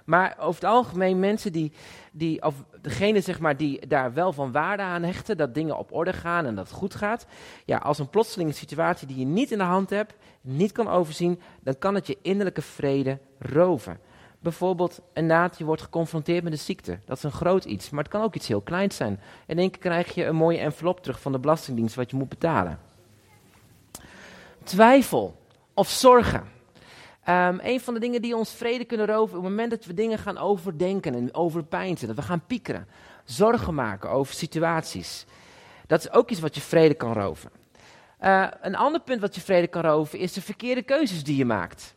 Maar 0.04 0.36
over 0.38 0.60
het 0.60 0.70
algemeen 0.70 1.18
mensen 1.18 1.52
die, 1.52 1.72
die 2.12 2.42
of 2.42 2.54
degene 2.80 3.20
zeg 3.20 3.40
maar, 3.40 3.56
die 3.56 3.86
daar 3.86 4.12
wel 4.12 4.32
van 4.32 4.52
waarde 4.52 4.82
aan 4.82 5.02
hechten, 5.02 5.36
dat 5.36 5.54
dingen 5.54 5.78
op 5.78 5.92
orde 5.92 6.12
gaan 6.12 6.46
en 6.46 6.54
dat 6.54 6.68
het 6.68 6.76
goed 6.76 6.94
gaat. 6.94 7.26
Ja, 7.64 7.78
als 7.78 7.98
een 7.98 8.10
plotselinge 8.10 8.52
situatie 8.52 9.06
die 9.06 9.18
je 9.18 9.24
niet 9.24 9.50
in 9.50 9.58
de 9.58 9.64
hand 9.64 9.90
hebt, 9.90 10.14
niet 10.40 10.72
kan 10.72 10.88
overzien, 10.88 11.40
dan 11.60 11.78
kan 11.78 11.94
het 11.94 12.06
je 12.06 12.18
innerlijke 12.22 12.62
vrede 12.62 13.18
roven. 13.38 14.00
Bijvoorbeeld, 14.40 15.00
inderdaad, 15.14 15.58
je 15.58 15.64
wordt 15.64 15.82
geconfronteerd 15.82 16.44
met 16.44 16.52
een 16.52 16.58
ziekte. 16.58 16.98
Dat 17.04 17.16
is 17.16 17.22
een 17.22 17.32
groot 17.32 17.64
iets, 17.64 17.90
maar 17.90 18.02
het 18.02 18.12
kan 18.12 18.22
ook 18.22 18.34
iets 18.34 18.48
heel 18.48 18.60
kleins 18.60 18.96
zijn. 18.96 19.20
In 19.46 19.58
één 19.58 19.70
keer 19.70 19.80
krijg 19.80 20.14
je 20.14 20.24
een 20.24 20.36
mooie 20.36 20.58
envelop 20.58 21.02
terug 21.02 21.20
van 21.20 21.32
de 21.32 21.38
Belastingdienst 21.38 21.94
wat 21.94 22.10
je 22.10 22.16
moet 22.16 22.28
betalen. 22.28 22.78
Twijfel 24.64 25.36
of 25.74 25.88
zorgen. 25.88 26.48
Um, 27.28 27.58
een 27.62 27.80
van 27.80 27.94
de 27.94 28.00
dingen 28.00 28.22
die 28.22 28.36
ons 28.36 28.52
vrede 28.52 28.84
kunnen 28.84 29.06
roven 29.06 29.36
op 29.36 29.42
het 29.42 29.50
moment 29.50 29.70
dat 29.70 29.84
we 29.84 29.94
dingen 29.94 30.18
gaan 30.18 30.38
overdenken 30.38 31.14
en 31.14 31.34
overpijnzen, 31.34 32.06
dat 32.06 32.16
we 32.16 32.22
gaan 32.22 32.46
piekeren, 32.46 32.86
zorgen 33.24 33.74
maken 33.74 34.10
over 34.10 34.34
situaties. 34.34 35.26
Dat 35.86 36.00
is 36.00 36.10
ook 36.10 36.30
iets 36.30 36.40
wat 36.40 36.54
je 36.54 36.60
vrede 36.60 36.94
kan 36.94 37.12
roven. 37.12 37.50
Uh, 38.20 38.46
een 38.60 38.76
ander 38.76 39.00
punt 39.00 39.20
wat 39.20 39.34
je 39.34 39.40
vrede 39.40 39.66
kan 39.66 39.82
roven 39.82 40.18
is 40.18 40.32
de 40.32 40.42
verkeerde 40.42 40.82
keuzes 40.82 41.24
die 41.24 41.36
je 41.36 41.44
maakt. 41.44 41.94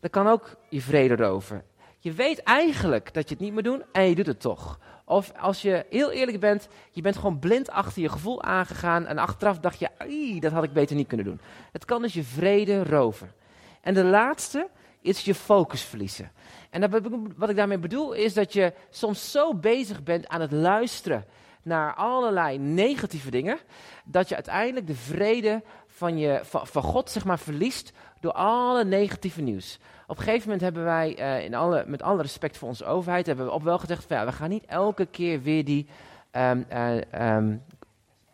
Dat 0.00 0.10
kan 0.10 0.26
ook 0.26 0.56
je 0.68 0.80
vrede 0.80 1.16
roven. 1.16 1.64
Je 2.02 2.12
weet 2.12 2.42
eigenlijk 2.42 3.14
dat 3.14 3.28
je 3.28 3.34
het 3.34 3.44
niet 3.44 3.52
moet 3.52 3.64
doen 3.64 3.82
en 3.92 4.08
je 4.08 4.14
doet 4.14 4.26
het 4.26 4.40
toch. 4.40 4.78
Of 5.04 5.32
als 5.36 5.62
je 5.62 5.86
heel 5.90 6.10
eerlijk 6.10 6.40
bent, 6.40 6.68
je 6.90 7.00
bent 7.00 7.16
gewoon 7.16 7.38
blind 7.38 7.70
achter 7.70 8.02
je 8.02 8.08
gevoel 8.08 8.42
aangegaan 8.42 9.06
en 9.06 9.18
achteraf 9.18 9.58
dacht 9.58 9.78
je, 9.78 10.36
dat 10.40 10.52
had 10.52 10.64
ik 10.64 10.72
beter 10.72 10.96
niet 10.96 11.06
kunnen 11.06 11.26
doen. 11.26 11.40
Het 11.72 11.84
kan 11.84 12.02
dus 12.02 12.14
je 12.14 12.24
vrede 12.24 12.84
roven. 12.84 13.32
En 13.80 13.94
de 13.94 14.04
laatste 14.04 14.68
is 15.00 15.24
je 15.24 15.34
focus 15.34 15.82
verliezen. 15.82 16.32
En 16.70 16.90
wat 17.36 17.50
ik 17.50 17.56
daarmee 17.56 17.78
bedoel 17.78 18.12
is 18.12 18.34
dat 18.34 18.52
je 18.52 18.72
soms 18.90 19.30
zo 19.30 19.54
bezig 19.54 20.02
bent 20.02 20.28
aan 20.28 20.40
het 20.40 20.52
luisteren 20.52 21.24
naar 21.62 21.94
allerlei 21.94 22.58
negatieve 22.58 23.30
dingen, 23.30 23.58
dat 24.04 24.28
je 24.28 24.34
uiteindelijk 24.34 24.86
de 24.86 24.94
vrede 24.94 25.62
van, 26.00 26.18
je, 26.18 26.40
van, 26.44 26.82
God 26.82 27.10
zeg 27.10 27.24
maar, 27.24 27.38
verliest 27.38 27.92
door 28.20 28.32
alle 28.32 28.84
negatieve 28.84 29.40
nieuws. 29.40 29.78
Op 30.06 30.16
een 30.18 30.22
gegeven 30.22 30.44
moment 30.44 30.60
hebben 30.60 30.84
wij, 30.84 31.18
uh, 31.18 31.44
in 31.44 31.54
alle, 31.54 31.84
met 31.86 32.02
alle 32.02 32.22
respect 32.22 32.56
voor 32.56 32.68
onze 32.68 32.84
overheid, 32.84 33.26
hebben 33.26 33.44
we 33.44 33.50
op 33.50 33.62
wel 33.62 33.78
gezegd, 33.78 34.04
van, 34.04 34.16
ja, 34.16 34.24
we 34.24 34.32
gaan 34.32 34.48
niet 34.48 34.64
elke 34.66 35.06
keer 35.06 35.42
weer 35.42 35.64
die 35.64 35.86
um, 36.32 36.66
uh, 36.72 37.54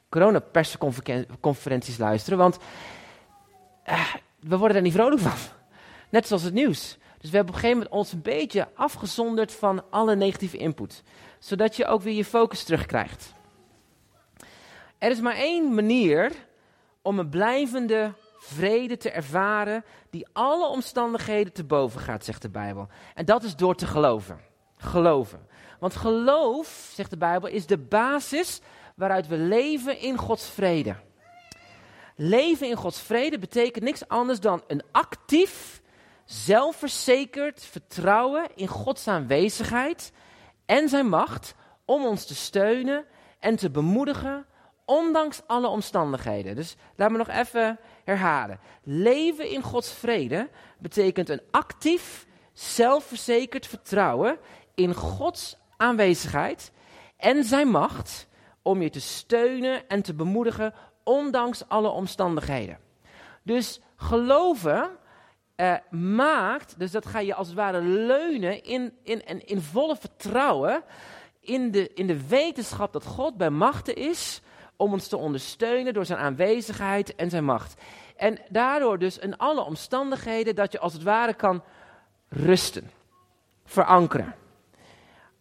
coronapersconferenties 0.08 1.98
luisteren, 1.98 2.38
want 2.38 2.58
uh, 3.88 4.14
we 4.40 4.56
worden 4.56 4.76
er 4.76 4.82
niet 4.82 4.92
vrolijk 4.92 5.20
van. 5.20 5.32
Net 6.08 6.26
zoals 6.26 6.42
het 6.42 6.54
nieuws. 6.54 6.98
Dus 7.20 7.30
we 7.30 7.36
hebben 7.36 7.54
op 7.54 7.62
een 7.62 7.68
gegeven 7.68 7.76
moment 7.78 7.90
ons 7.90 8.12
een 8.12 8.22
beetje 8.22 8.68
afgezonderd 8.74 9.52
van 9.52 9.82
alle 9.90 10.16
negatieve 10.16 10.56
input. 10.56 11.02
Zodat 11.38 11.76
je 11.76 11.86
ook 11.86 12.02
weer 12.02 12.14
je 12.14 12.24
focus 12.24 12.64
terugkrijgt. 12.64 13.32
Er 14.98 15.10
is 15.10 15.20
maar 15.20 15.36
één 15.36 15.74
manier 15.74 16.32
om 17.06 17.18
een 17.18 17.28
blijvende 17.28 18.12
vrede 18.38 18.96
te 18.96 19.10
ervaren 19.10 19.84
die 20.10 20.26
alle 20.32 20.66
omstandigheden 20.66 21.52
te 21.52 21.64
boven 21.64 22.00
gaat, 22.00 22.24
zegt 22.24 22.42
de 22.42 22.48
Bijbel. 22.48 22.88
En 23.14 23.24
dat 23.24 23.42
is 23.42 23.56
door 23.56 23.74
te 23.74 23.86
geloven. 23.86 24.40
Geloven. 24.76 25.46
Want 25.80 25.96
geloof, 25.96 26.90
zegt 26.94 27.10
de 27.10 27.16
Bijbel, 27.16 27.48
is 27.48 27.66
de 27.66 27.78
basis 27.78 28.60
waaruit 28.94 29.26
we 29.26 29.36
leven 29.36 30.00
in 30.00 30.16
Gods 30.16 30.50
vrede. 30.50 30.96
Leven 32.16 32.68
in 32.68 32.76
Gods 32.76 33.00
vrede 33.00 33.38
betekent 33.38 33.84
niks 33.84 34.08
anders 34.08 34.40
dan 34.40 34.62
een 34.66 34.82
actief, 34.92 35.82
zelfverzekerd 36.24 37.64
vertrouwen 37.64 38.48
in 38.54 38.68
Gods 38.68 39.08
aanwezigheid 39.08 40.12
en 40.64 40.88
zijn 40.88 41.08
macht 41.08 41.54
om 41.84 42.04
ons 42.04 42.26
te 42.26 42.34
steunen 42.34 43.04
en 43.38 43.56
te 43.56 43.70
bemoedigen, 43.70 44.46
ondanks 44.86 45.42
alle 45.46 45.68
omstandigheden. 45.68 46.56
Dus 46.56 46.76
laat 46.96 47.10
me 47.10 47.16
nog 47.16 47.28
even 47.28 47.78
herhalen. 48.04 48.60
Leven 48.82 49.50
in 49.50 49.62
Gods 49.62 49.92
vrede 49.92 50.48
betekent 50.78 51.28
een 51.28 51.42
actief, 51.50 52.26
zelfverzekerd 52.52 53.66
vertrouwen 53.66 54.38
in 54.74 54.94
Gods 54.94 55.56
aanwezigheid 55.76 56.72
en 57.16 57.44
zijn 57.44 57.68
macht 57.68 58.28
om 58.62 58.82
je 58.82 58.90
te 58.90 59.00
steunen 59.00 59.88
en 59.88 60.02
te 60.02 60.14
bemoedigen, 60.14 60.74
ondanks 61.04 61.68
alle 61.68 61.88
omstandigheden. 61.88 62.78
Dus 63.42 63.80
geloven 63.96 64.90
uh, 65.56 65.74
maakt, 65.90 66.78
dus 66.78 66.90
dat 66.90 67.06
ga 67.06 67.18
je 67.18 67.34
als 67.34 67.46
het 67.46 67.56
ware 67.56 67.80
leunen 67.80 68.64
in, 68.64 68.92
in, 69.02 69.26
in, 69.26 69.46
in 69.46 69.60
volle 69.60 69.96
vertrouwen 69.96 70.82
in 71.40 71.70
de, 71.70 71.92
in 71.94 72.06
de 72.06 72.26
wetenschap 72.26 72.92
dat 72.92 73.04
God 73.04 73.36
bij 73.36 73.50
machten 73.50 73.94
is 73.94 74.40
om 74.76 74.92
ons 74.92 75.08
te 75.08 75.16
ondersteunen 75.16 75.94
door 75.94 76.04
zijn 76.04 76.18
aanwezigheid 76.18 77.14
en 77.14 77.30
zijn 77.30 77.44
macht. 77.44 77.80
En 78.16 78.38
daardoor 78.48 78.98
dus 78.98 79.18
in 79.18 79.36
alle 79.36 79.64
omstandigheden 79.64 80.54
dat 80.54 80.72
je 80.72 80.78
als 80.78 80.92
het 80.92 81.02
ware 81.02 81.34
kan 81.34 81.62
rusten, 82.28 82.90
verankeren. 83.64 84.34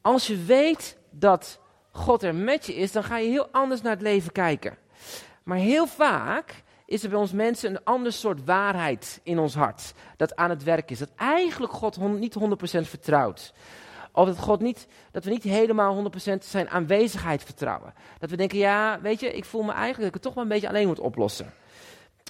Als 0.01 0.27
je 0.27 0.43
weet 0.43 0.97
dat 1.09 1.59
God 1.91 2.23
er 2.23 2.35
met 2.35 2.65
je 2.65 2.75
is, 2.75 2.91
dan 2.91 3.03
ga 3.03 3.17
je 3.17 3.29
heel 3.29 3.47
anders 3.51 3.81
naar 3.81 3.91
het 3.91 4.01
leven 4.01 4.31
kijken. 4.31 4.77
Maar 5.43 5.57
heel 5.57 5.87
vaak 5.87 6.63
is 6.85 7.03
er 7.03 7.09
bij 7.09 7.19
ons 7.19 7.31
mensen 7.31 7.69
een 7.69 7.83
ander 7.83 8.13
soort 8.13 8.45
waarheid 8.45 9.19
in 9.23 9.39
ons 9.39 9.55
hart 9.55 9.93
dat 10.17 10.35
aan 10.35 10.49
het 10.49 10.63
werk 10.63 10.91
is. 10.91 10.99
Dat 10.99 11.11
eigenlijk 11.15 11.73
God 11.73 11.97
niet 11.97 12.35
100% 12.39 12.41
vertrouwt. 12.81 13.53
Of 14.15 14.27
dat, 14.27 14.39
God 14.39 14.62
niet, 14.62 14.88
dat 15.12 15.24
we 15.24 15.29
niet 15.29 15.43
helemaal 15.43 16.12
100% 16.12 16.38
zijn 16.39 16.69
aanwezigheid 16.69 17.43
vertrouwen. 17.43 17.93
Dat 18.19 18.29
we 18.29 18.36
denken, 18.36 18.57
ja, 18.57 19.00
weet 19.01 19.19
je, 19.19 19.34
ik 19.34 19.45
voel 19.45 19.63
me 19.63 19.72
eigenlijk 19.72 19.98
dat 19.98 20.07
ik 20.07 20.13
het 20.13 20.22
toch 20.22 20.34
wel 20.34 20.43
een 20.43 20.50
beetje 20.50 20.67
alleen 20.67 20.88
moet 20.88 21.00
oplossen. 21.00 21.53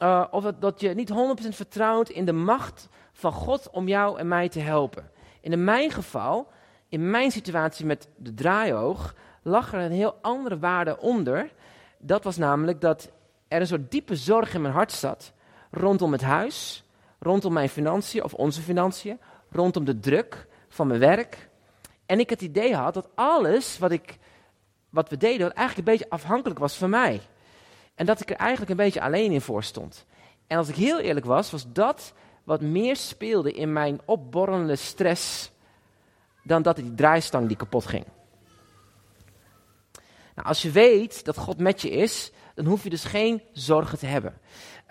Uh, 0.04 0.26
of 0.32 0.44
dat, 0.44 0.62
dat 0.62 0.82
je 0.82 0.90
niet 0.90 1.10
100% 1.10 1.14
vertrouwt 1.48 2.10
in 2.10 2.26
de 2.26 2.34
macht 2.34 2.90
van 3.14 3.32
God 3.32 3.70
om 3.70 3.88
jou 3.88 4.20
en 4.20 4.28
mij 4.28 4.50
te 4.50 4.60
helpen. 4.60 5.10
in 5.42 5.64
mijn 5.64 5.92
geval, 5.92 6.48
in 6.90 7.10
mijn 7.10 7.32
situatie 7.32 7.86
met 7.86 8.08
de 8.16 8.34
draaihoog, 8.34 9.16
lag 9.42 9.74
er 9.74 9.80
een 9.80 9.92
heel 9.92 10.18
andere 10.22 10.60
waarde 10.60 11.00
onder. 11.00 11.52
Dat 11.98 12.24
was 12.24 12.38
namelijk 12.38 12.82
dat 12.82 13.12
er 13.48 13.62
een 13.62 13.68
soort 13.68 13.92
diepe 13.92 14.16
zorg 14.16 14.54
in 14.54 14.62
mijn 14.62 14.74
hart 14.74 14.92
zat 14.92 15.34
rondom 15.76 16.12
het 16.12 16.22
huis, 16.22 16.84
rondom 17.20 17.54
mijn 17.54 17.70
financiën 17.70 18.24
of 18.24 18.34
onze 18.34 18.62
financiën, 18.62 19.20
rondom 19.52 19.86
de 19.86 20.00
druk 20.00 20.48
van 20.70 20.88
mijn 20.88 21.00
werk. 21.00 21.50
En 22.06 22.20
ik 22.20 22.30
het 22.30 22.42
idee 22.42 22.76
had 22.76 22.94
dat 22.94 23.10
alles 23.16 23.78
wat, 23.78 23.92
ik, 23.92 24.18
wat 24.90 25.10
we 25.10 25.18
deden 25.18 25.54
eigenlijk 25.54 25.88
een 25.88 25.94
beetje 25.94 26.10
afhankelijk 26.10 26.60
was 26.60 26.76
van 26.76 26.90
mij. 26.90 27.22
En 27.96 28.06
dat 28.06 28.22
ik 28.22 28.30
er 28.30 28.36
eigenlijk 28.36 28.72
een 28.72 28.78
beetje 28.78 29.02
alleen 29.02 29.32
in 29.32 29.42
voor 29.42 29.64
stond. 29.64 30.06
En 30.48 30.58
als 30.58 30.70
ik 30.70 30.76
heel 30.76 31.00
eerlijk 31.00 31.26
was, 31.26 31.52
was 31.52 31.66
dat 31.72 32.14
wat 32.44 32.62
meer 32.62 32.96
speelde 32.96 33.52
in 33.52 33.74
mijn 33.74 34.00
opborrelende 34.06 34.76
stress 34.76 35.52
dan 36.44 36.62
dat 36.62 36.76
die 36.76 36.94
draaistang 36.94 37.48
die 37.48 37.58
kapot 37.58 37.86
ging. 37.86 38.06
Nou, 40.36 40.48
als 40.48 40.62
je 40.62 40.72
weet 40.72 41.26
dat 41.26 41.38
God 41.38 41.58
met 41.58 41.82
je 41.82 41.90
is, 41.90 42.32
dan 42.56 42.66
hoef 42.66 42.84
je 42.84 42.90
dus 42.90 43.04
geen 43.04 43.42
zorgen 43.52 43.98
te 43.98 44.06
hebben. 44.06 44.38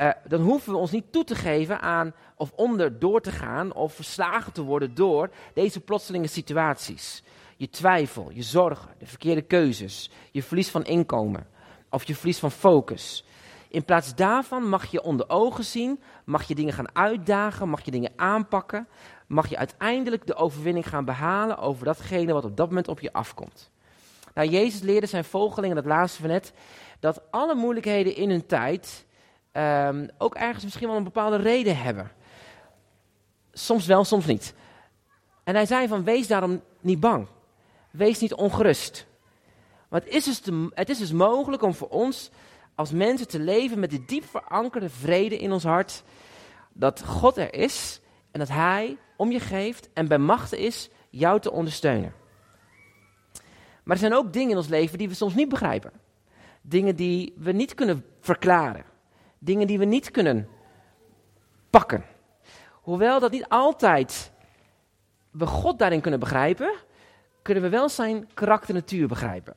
Uh, 0.00 0.10
dan 0.28 0.40
hoeven 0.40 0.72
we 0.72 0.78
ons 0.78 0.90
niet 0.90 1.12
toe 1.12 1.24
te 1.24 1.34
geven 1.34 1.80
aan 1.80 2.14
of 2.36 2.52
onder 2.54 2.98
door 2.98 3.20
te 3.20 3.30
gaan 3.30 3.74
of 3.74 3.94
verslagen 3.94 4.52
te 4.52 4.62
worden 4.62 4.94
door 4.94 5.30
deze 5.52 5.80
plotselinge 5.80 6.26
situaties. 6.26 7.22
Je 7.56 7.70
twijfel, 7.70 8.30
je 8.30 8.42
zorgen, 8.42 8.90
de 8.98 9.06
verkeerde 9.06 9.42
keuzes, 9.42 10.10
je 10.30 10.42
verlies 10.42 10.70
van 10.70 10.84
inkomen 10.84 11.46
of 11.90 12.04
je 12.04 12.14
verlies 12.14 12.38
van 12.38 12.50
focus. 12.50 13.24
In 13.68 13.84
plaats 13.84 14.14
daarvan 14.14 14.68
mag 14.68 14.90
je 14.90 15.02
onder 15.02 15.28
ogen 15.28 15.64
zien, 15.64 16.00
mag 16.24 16.42
je 16.42 16.54
dingen 16.54 16.72
gaan 16.72 16.94
uitdagen, 16.96 17.68
mag 17.68 17.84
je 17.84 17.90
dingen 17.90 18.12
aanpakken, 18.16 18.88
mag 19.26 19.48
je 19.48 19.56
uiteindelijk 19.56 20.26
de 20.26 20.34
overwinning 20.34 20.88
gaan 20.88 21.04
behalen 21.04 21.58
over 21.58 21.84
datgene 21.84 22.32
wat 22.32 22.44
op 22.44 22.56
dat 22.56 22.68
moment 22.68 22.88
op 22.88 23.00
je 23.00 23.12
afkomt. 23.12 23.70
Nou, 24.34 24.48
Jezus 24.48 24.80
leerde 24.80 25.06
zijn 25.06 25.24
volgelingen, 25.24 25.76
dat 25.76 25.84
laatste 25.84 26.20
van 26.20 26.30
net, 26.30 26.52
dat 27.00 27.22
alle 27.30 27.54
moeilijkheden 27.54 28.16
in 28.16 28.30
hun 28.30 28.46
tijd 28.46 29.06
ehm, 29.54 30.08
ook 30.18 30.34
ergens 30.34 30.64
misschien 30.64 30.88
wel 30.88 30.96
een 30.96 31.04
bepaalde 31.04 31.36
reden 31.36 31.76
hebben. 31.76 32.10
Soms 33.52 33.86
wel, 33.86 34.04
soms 34.04 34.26
niet. 34.26 34.54
En 35.44 35.54
hij 35.54 35.66
zei 35.66 35.88
van, 35.88 36.04
wees 36.04 36.26
daarom 36.26 36.62
niet 36.80 37.00
bang. 37.00 37.26
Wees 37.90 38.18
niet 38.18 38.34
ongerust. 38.34 39.06
Want 39.88 40.04
het 40.04 40.14
is, 40.14 40.24
dus 40.24 40.40
het 40.74 40.88
is 40.88 40.98
dus 40.98 41.12
mogelijk 41.12 41.62
om 41.62 41.74
voor 41.74 41.88
ons 41.88 42.30
als 42.74 42.92
mensen 42.92 43.28
te 43.28 43.38
leven 43.38 43.78
met 43.78 43.90
de 43.90 44.04
diep 44.04 44.24
verankerde 44.24 44.90
vrede 44.90 45.38
in 45.38 45.52
ons 45.52 45.64
hart. 45.64 46.02
Dat 46.72 47.04
God 47.04 47.36
er 47.36 47.54
is 47.54 48.00
en 48.30 48.38
dat 48.38 48.48
Hij 48.48 48.96
om 49.16 49.30
je 49.30 49.40
geeft 49.40 49.88
en 49.92 50.08
bij 50.08 50.18
machten 50.18 50.58
is 50.58 50.90
jou 51.10 51.40
te 51.40 51.50
ondersteunen. 51.50 52.14
Maar 53.84 53.96
er 53.96 54.02
zijn 54.02 54.14
ook 54.14 54.32
dingen 54.32 54.50
in 54.50 54.56
ons 54.56 54.68
leven 54.68 54.98
die 54.98 55.08
we 55.08 55.14
soms 55.14 55.34
niet 55.34 55.48
begrijpen. 55.48 55.92
Dingen 56.62 56.96
die 56.96 57.34
we 57.36 57.52
niet 57.52 57.74
kunnen 57.74 58.04
verklaren. 58.20 58.84
Dingen 59.44 59.66
die 59.66 59.78
we 59.78 59.84
niet 59.84 60.10
kunnen 60.10 60.48
pakken. 61.70 62.04
Hoewel 62.70 63.20
dat 63.20 63.30
niet 63.30 63.48
altijd 63.48 64.32
we 65.30 65.46
God 65.46 65.78
daarin 65.78 66.00
kunnen 66.00 66.20
begrijpen, 66.20 66.74
kunnen 67.42 67.62
we 67.62 67.68
wel 67.68 67.88
zijn 67.88 68.28
karakter 68.34 68.74
natuur 68.74 69.08
begrijpen. 69.08 69.54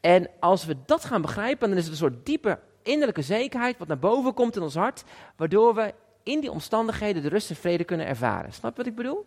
En 0.00 0.30
als 0.40 0.64
we 0.64 0.76
dat 0.86 1.04
gaan 1.04 1.22
begrijpen, 1.22 1.68
dan 1.68 1.78
is 1.78 1.82
het 1.82 1.92
een 1.92 1.98
soort 1.98 2.26
diepe 2.26 2.58
innerlijke 2.82 3.22
zekerheid 3.22 3.78
wat 3.78 3.88
naar 3.88 3.98
boven 3.98 4.34
komt 4.34 4.56
in 4.56 4.62
ons 4.62 4.74
hart, 4.74 5.04
waardoor 5.36 5.74
we 5.74 5.94
in 6.22 6.40
die 6.40 6.50
omstandigheden 6.50 7.22
de 7.22 7.28
rust 7.28 7.50
en 7.50 7.56
vrede 7.56 7.84
kunnen 7.84 8.06
ervaren. 8.06 8.52
Snap 8.52 8.70
je 8.70 8.76
wat 8.76 8.86
ik 8.86 8.96
bedoel? 8.96 9.26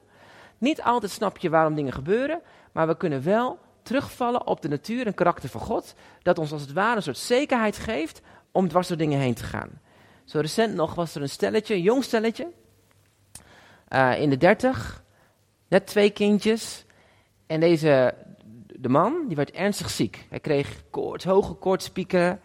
Niet 0.58 0.82
altijd 0.82 1.12
snap 1.12 1.38
je 1.38 1.50
waarom 1.50 1.76
dingen 1.76 1.94
gebeuren, 1.94 2.42
maar 2.72 2.88
we 2.88 2.98
kunnen 2.98 3.24
wel 3.24 3.60
terugvallen 3.82 4.48
op 4.48 4.62
de 4.62 4.68
natuur 4.68 5.06
en 5.06 5.14
karakter 5.14 5.50
van 5.50 5.62
God, 5.62 5.94
dat 6.22 6.40
ons 6.40 6.52
als 6.52 6.62
het 6.62 6.74
ware 6.74 6.96
een 6.96 7.04
soort 7.04 7.18
zekerheid 7.18 7.78
geeft 7.78 8.22
om 8.52 8.68
dwars 8.68 8.88
door 8.88 8.98
dingen 8.98 9.20
heen 9.20 9.34
te 9.34 9.44
gaan. 9.44 9.70
Zo 10.26 10.40
recent 10.40 10.76
nog 10.76 10.96
was 10.96 11.16
er 11.16 11.22
een 11.22 11.30
stelletje, 11.30 11.74
een 11.74 11.82
jong 11.82 12.04
stelletje, 12.04 12.48
uh, 13.90 14.22
in 14.22 14.30
de 14.30 14.38
dertig, 14.38 15.04
net 15.68 15.88
twee 15.88 16.10
kindjes. 16.10 16.86
En 17.48 17.60
deze, 17.60 18.14
de 18.66 18.90
man, 18.90 19.24
die 19.28 19.36
werd 19.36 19.52
ernstig 19.52 19.90
ziek. 19.90 20.28
Hij 20.30 20.40
kreeg 20.40 20.84
koorts, 20.90 21.26
hoge 21.26 21.54
koortspieken, 21.54 22.42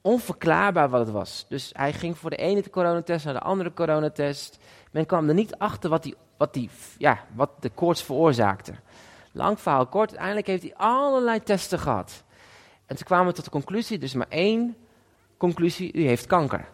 onverklaarbaar 0.00 0.88
wat 0.88 1.00
het 1.00 1.10
was. 1.10 1.46
Dus 1.48 1.70
hij 1.72 1.92
ging 1.92 2.18
voor 2.18 2.30
de 2.30 2.36
ene 2.36 2.70
coronatest 2.70 3.24
naar 3.24 3.34
de 3.34 3.40
andere 3.40 3.72
coronatest. 3.72 4.58
Men 4.90 5.06
kwam 5.06 5.28
er 5.28 5.34
niet 5.34 5.56
achter 5.56 5.90
wat, 5.90 6.02
die, 6.02 6.14
wat, 6.36 6.54
die, 6.54 6.70
ja, 6.98 7.24
wat 7.34 7.50
de 7.60 7.70
koorts 7.70 8.02
veroorzaakte. 8.02 8.72
Lang 9.32 9.60
verhaal 9.60 9.86
kort, 9.86 10.08
uiteindelijk 10.08 10.46
heeft 10.46 10.62
hij 10.62 10.74
allerlei 10.76 11.42
testen 11.42 11.78
gehad. 11.78 12.22
En 12.86 12.96
ze 12.96 13.04
kwamen 13.04 13.34
tot 13.34 13.44
de 13.44 13.50
conclusie, 13.50 13.98
dus 13.98 14.14
maar 14.14 14.28
één 14.28 14.76
conclusie, 15.44 15.92
u 15.92 16.06
heeft 16.06 16.26
kanker. 16.26 16.68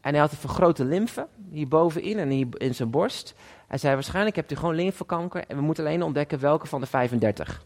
En 0.00 0.10
hij 0.10 0.20
had 0.20 0.30
een 0.30 0.36
vergrote 0.36 0.84
lymfe, 0.84 1.26
hier 1.50 1.68
bovenin 1.68 2.18
en 2.18 2.28
hier 2.28 2.46
in 2.56 2.74
zijn 2.74 2.90
borst. 2.90 3.34
Hij 3.66 3.78
zei, 3.78 3.94
waarschijnlijk 3.94 4.36
hebt 4.36 4.52
u 4.52 4.56
gewoon 4.56 4.74
lymfekanker 4.74 5.44
en 5.46 5.56
we 5.56 5.62
moeten 5.62 5.84
alleen 5.84 6.02
ontdekken 6.02 6.38
welke 6.38 6.66
van 6.66 6.80
de 6.80 6.86
35. 6.86 7.64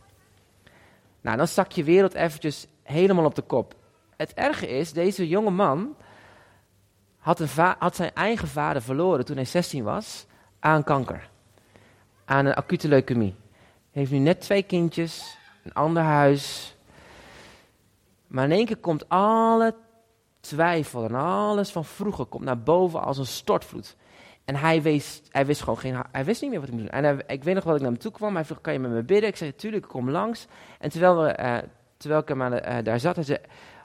Nou, 1.21 1.37
dan 1.37 1.49
stak 1.49 1.73
je 1.73 1.85
wereld 1.85 2.15
eventjes 2.15 2.67
helemaal 2.83 3.25
op 3.25 3.35
de 3.35 3.43
kop. 3.43 3.75
Het 4.17 4.35
erge 4.35 4.69
is, 4.69 4.93
deze 4.93 5.29
jonge 5.29 5.51
man 5.51 5.97
had, 7.19 7.41
had 7.79 7.97
zijn 7.97 8.15
eigen 8.15 8.49
vader 8.49 8.83
verloren 8.83 9.25
toen 9.25 9.37
hij 9.37 9.45
16 9.45 9.85
was 9.85 10.27
aan 10.61 10.85
kanker. 10.85 11.29
Aan 12.25 12.47
een 12.47 12.55
acute 12.55 12.89
leukemie. 12.89 13.35
Hij 13.91 14.03
heeft 14.03 14.11
nu 14.11 14.19
net 14.19 14.41
twee 14.41 14.63
kindjes, 14.63 15.37
een 15.65 15.73
ander 15.73 16.03
huis. 16.03 16.77
Maar 18.27 18.45
in 18.45 18.53
één 18.53 18.67
keer 18.67 18.77
komt 18.77 19.09
alle 19.09 19.75
twijfel 20.45 21.05
en 21.05 21.15
alles 21.15 21.71
van 21.71 21.85
vroeger 21.85 22.25
komt 22.25 22.45
naar 22.45 22.59
boven 22.59 23.03
als 23.03 23.19
een 23.19 23.27
stortvloed. 23.27 23.97
En 24.45 24.57
hij 24.57 24.83
wist, 24.83 25.29
hij 25.31 25.47
wist 25.47 25.61
gewoon 25.61 25.79
geen, 25.79 25.97
hij 26.13 26.25
wist 26.25 26.41
niet 26.41 26.51
meer 26.51 26.61
wat 26.61 26.69
hij 26.69 26.79
moest 26.79 26.93
doen. 26.93 27.05
En 27.05 27.23
ik 27.27 27.45
weet 27.45 27.55
nog 27.55 27.65
wat 27.65 27.75
ik 27.75 27.81
naar 27.81 27.91
hem 27.91 28.01
toe 28.01 28.13
kwam. 28.13 28.35
Hij 28.35 28.45
vroeg, 28.45 28.61
kan 28.61 28.73
je 28.73 28.79
met 28.79 28.91
me 28.91 29.03
bidden? 29.03 29.29
Ik 29.29 29.37
zei, 29.37 29.55
tuurlijk, 29.55 29.85
ik 29.85 29.91
kom 29.91 30.11
langs. 30.11 30.47
En 30.79 30.91
terwijl, 30.91 31.23
we, 31.23 31.37
uh, 31.41 31.57
terwijl 31.97 32.21
ik 32.21 32.29
hem 32.29 32.43
uh, 32.43 32.77
daar 32.83 33.01
zat, 33.01 33.15
hij 33.15 33.25
zei, 33.25 33.39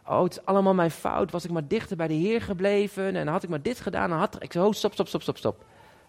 oh, 0.06 0.24
het 0.24 0.32
is 0.32 0.45
allemaal 0.45 0.74
mijn 0.74 0.91
fout. 0.91 1.32
Was 1.32 1.45
ik 1.45 1.52
maar 1.52 1.67
dichter 1.67 1.98
bij 1.98 2.08
de 2.08 2.13
Heer 2.13 2.41
gebleven 2.41 3.15
en 3.15 3.28
had 3.28 3.43
ik 3.43 3.50
maar 3.50 3.62
dit 3.62 3.80
gedaan. 3.80 4.10
Dan 4.10 4.19
had 4.19 4.43
ik 4.43 4.52
zei, 4.52 4.65
oh, 4.65 4.74
stop, 4.74 4.93
stop, 4.93 5.08
stop, 5.08 5.22
stop, 5.22 5.38
stop. 5.38 5.63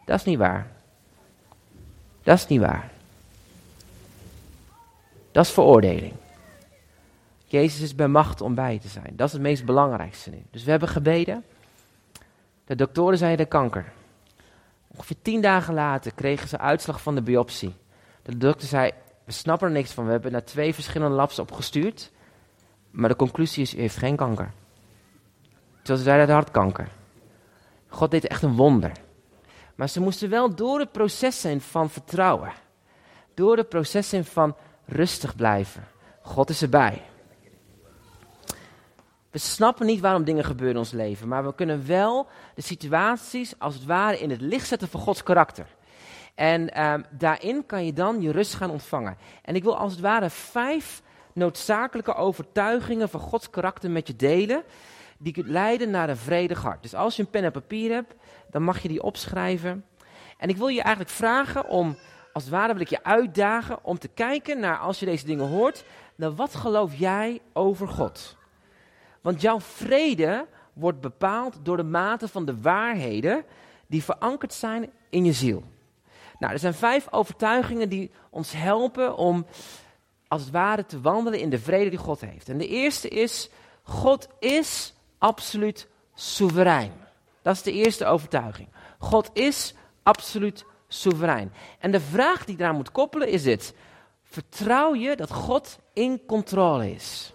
Dat 0.04 0.18
is 0.18 0.24
niet 0.24 0.38
waar. 0.38 0.70
Dat 2.22 2.36
is 2.36 2.46
niet 2.46 2.60
waar. 2.60 2.90
Dat 5.32 5.44
is 5.44 5.50
veroordeling. 5.50 6.12
Jezus 7.50 7.80
is 7.80 7.94
bij 7.94 8.08
macht 8.08 8.40
om 8.40 8.54
bij 8.54 8.78
te 8.78 8.88
zijn. 8.88 9.12
Dat 9.12 9.26
is 9.26 9.32
het 9.32 9.42
meest 9.42 9.64
belangrijkste 9.64 10.30
nu. 10.30 10.42
Dus 10.50 10.64
we 10.64 10.70
hebben 10.70 10.88
gebeden. 10.88 11.44
De 12.64 12.74
doktoren 12.74 13.18
zeiden 13.18 13.48
kanker. 13.48 13.92
Ongeveer 14.88 15.16
tien 15.22 15.40
dagen 15.40 15.74
later 15.74 16.14
kregen 16.14 16.48
ze 16.48 16.58
uitslag 16.58 17.02
van 17.02 17.14
de 17.14 17.22
biopsie. 17.22 17.74
De 18.22 18.36
dokter 18.36 18.68
zei, 18.68 18.90
we 19.24 19.32
snappen 19.32 19.66
er 19.68 19.72
niks 19.72 19.92
van. 19.92 20.04
We 20.04 20.10
hebben 20.10 20.32
naar 20.32 20.44
twee 20.44 20.74
verschillende 20.74 21.16
labs 21.16 21.38
opgestuurd. 21.38 22.10
Maar 22.90 23.08
de 23.08 23.16
conclusie 23.16 23.62
is, 23.62 23.74
u 23.74 23.80
heeft 23.80 23.96
geen 23.96 24.16
kanker. 24.16 24.52
Terwijl 25.76 25.98
ze 25.98 26.04
zeiden, 26.04 26.34
hartkanker. 26.34 26.88
God 27.88 28.10
deed 28.10 28.26
echt 28.26 28.42
een 28.42 28.56
wonder. 28.56 28.92
Maar 29.74 29.88
ze 29.88 30.00
moesten 30.00 30.30
wel 30.30 30.54
door 30.54 30.78
het 30.78 30.92
proces 30.92 31.40
zijn 31.40 31.60
van 31.60 31.90
vertrouwen. 31.90 32.52
Door 33.34 33.56
het 33.56 33.68
proces 33.68 34.08
zijn 34.08 34.24
van 34.24 34.56
rustig 34.84 35.36
blijven. 35.36 35.84
God 36.22 36.50
is 36.50 36.62
erbij. 36.62 37.02
We 39.30 39.38
snappen 39.38 39.86
niet 39.86 40.00
waarom 40.00 40.24
dingen 40.24 40.44
gebeuren 40.44 40.74
in 40.74 40.80
ons 40.80 40.90
leven, 40.90 41.28
maar 41.28 41.44
we 41.44 41.54
kunnen 41.54 41.86
wel 41.86 42.26
de 42.54 42.62
situaties 42.62 43.58
als 43.58 43.74
het 43.74 43.84
ware 43.84 44.18
in 44.18 44.30
het 44.30 44.40
licht 44.40 44.68
zetten 44.68 44.88
van 44.88 45.00
Gods 45.00 45.22
karakter. 45.22 45.66
En 46.34 46.74
ehm, 46.74 47.02
daarin 47.10 47.66
kan 47.66 47.86
je 47.86 47.92
dan 47.92 48.20
je 48.20 48.32
rust 48.32 48.54
gaan 48.54 48.70
ontvangen. 48.70 49.16
En 49.42 49.54
ik 49.54 49.62
wil 49.62 49.76
als 49.76 49.92
het 49.92 50.00
ware 50.00 50.30
vijf 50.30 51.02
noodzakelijke 51.32 52.14
overtuigingen 52.14 53.08
van 53.08 53.20
Gods 53.20 53.50
karakter 53.50 53.90
met 53.90 54.06
je 54.06 54.16
delen, 54.16 54.62
die 55.18 55.44
leiden 55.46 55.90
naar 55.90 56.08
een 56.08 56.16
vredig 56.16 56.62
hart. 56.62 56.82
Dus 56.82 56.94
als 56.94 57.16
je 57.16 57.22
een 57.22 57.30
pen 57.30 57.44
en 57.44 57.52
papier 57.52 57.92
hebt, 57.92 58.14
dan 58.50 58.62
mag 58.62 58.82
je 58.82 58.88
die 58.88 59.02
opschrijven. 59.02 59.84
En 60.38 60.48
ik 60.48 60.56
wil 60.56 60.68
je 60.68 60.82
eigenlijk 60.82 61.14
vragen 61.14 61.68
om, 61.68 61.96
als 62.32 62.42
het 62.42 62.52
ware 62.52 62.72
wil 62.72 62.82
ik 62.82 62.88
je 62.88 63.04
uitdagen 63.04 63.84
om 63.84 63.98
te 63.98 64.08
kijken 64.08 64.60
naar, 64.60 64.78
als 64.78 65.00
je 65.00 65.06
deze 65.06 65.26
dingen 65.26 65.48
hoort, 65.48 65.84
naar 66.14 66.34
wat 66.34 66.54
geloof 66.54 66.94
jij 66.94 67.40
over 67.52 67.88
God? 67.88 68.38
Want 69.20 69.40
jouw 69.40 69.60
vrede 69.60 70.46
wordt 70.72 71.00
bepaald 71.00 71.58
door 71.62 71.76
de 71.76 71.82
mate 71.82 72.28
van 72.28 72.44
de 72.44 72.60
waarheden 72.60 73.44
die 73.86 74.04
verankerd 74.04 74.54
zijn 74.54 74.90
in 75.08 75.24
je 75.24 75.32
ziel. 75.32 75.62
Nou, 76.38 76.52
er 76.52 76.58
zijn 76.58 76.74
vijf 76.74 77.06
overtuigingen 77.10 77.88
die 77.88 78.10
ons 78.30 78.52
helpen 78.52 79.16
om 79.16 79.46
als 80.28 80.42
het 80.42 80.50
ware 80.50 80.86
te 80.86 81.00
wandelen 81.00 81.40
in 81.40 81.50
de 81.50 81.58
vrede 81.58 81.90
die 81.90 81.98
God 81.98 82.20
heeft. 82.20 82.48
En 82.48 82.58
de 82.58 82.66
eerste 82.66 83.08
is, 83.08 83.50
God 83.82 84.28
is 84.38 84.94
absoluut 85.18 85.88
soeverein. 86.14 86.92
Dat 87.42 87.54
is 87.54 87.62
de 87.62 87.72
eerste 87.72 88.06
overtuiging. 88.06 88.68
God 88.98 89.30
is 89.32 89.74
absoluut 90.02 90.64
soeverein. 90.88 91.52
En 91.78 91.90
de 91.90 92.00
vraag 92.00 92.44
die 92.44 92.54
ik 92.54 92.60
eraan 92.60 92.74
moet 92.74 92.92
koppelen 92.92 93.28
is 93.28 93.42
dit. 93.42 93.74
Vertrouw 94.22 94.94
je 94.94 95.16
dat 95.16 95.32
God 95.32 95.78
in 95.92 96.26
controle 96.26 96.90
is? 96.90 97.32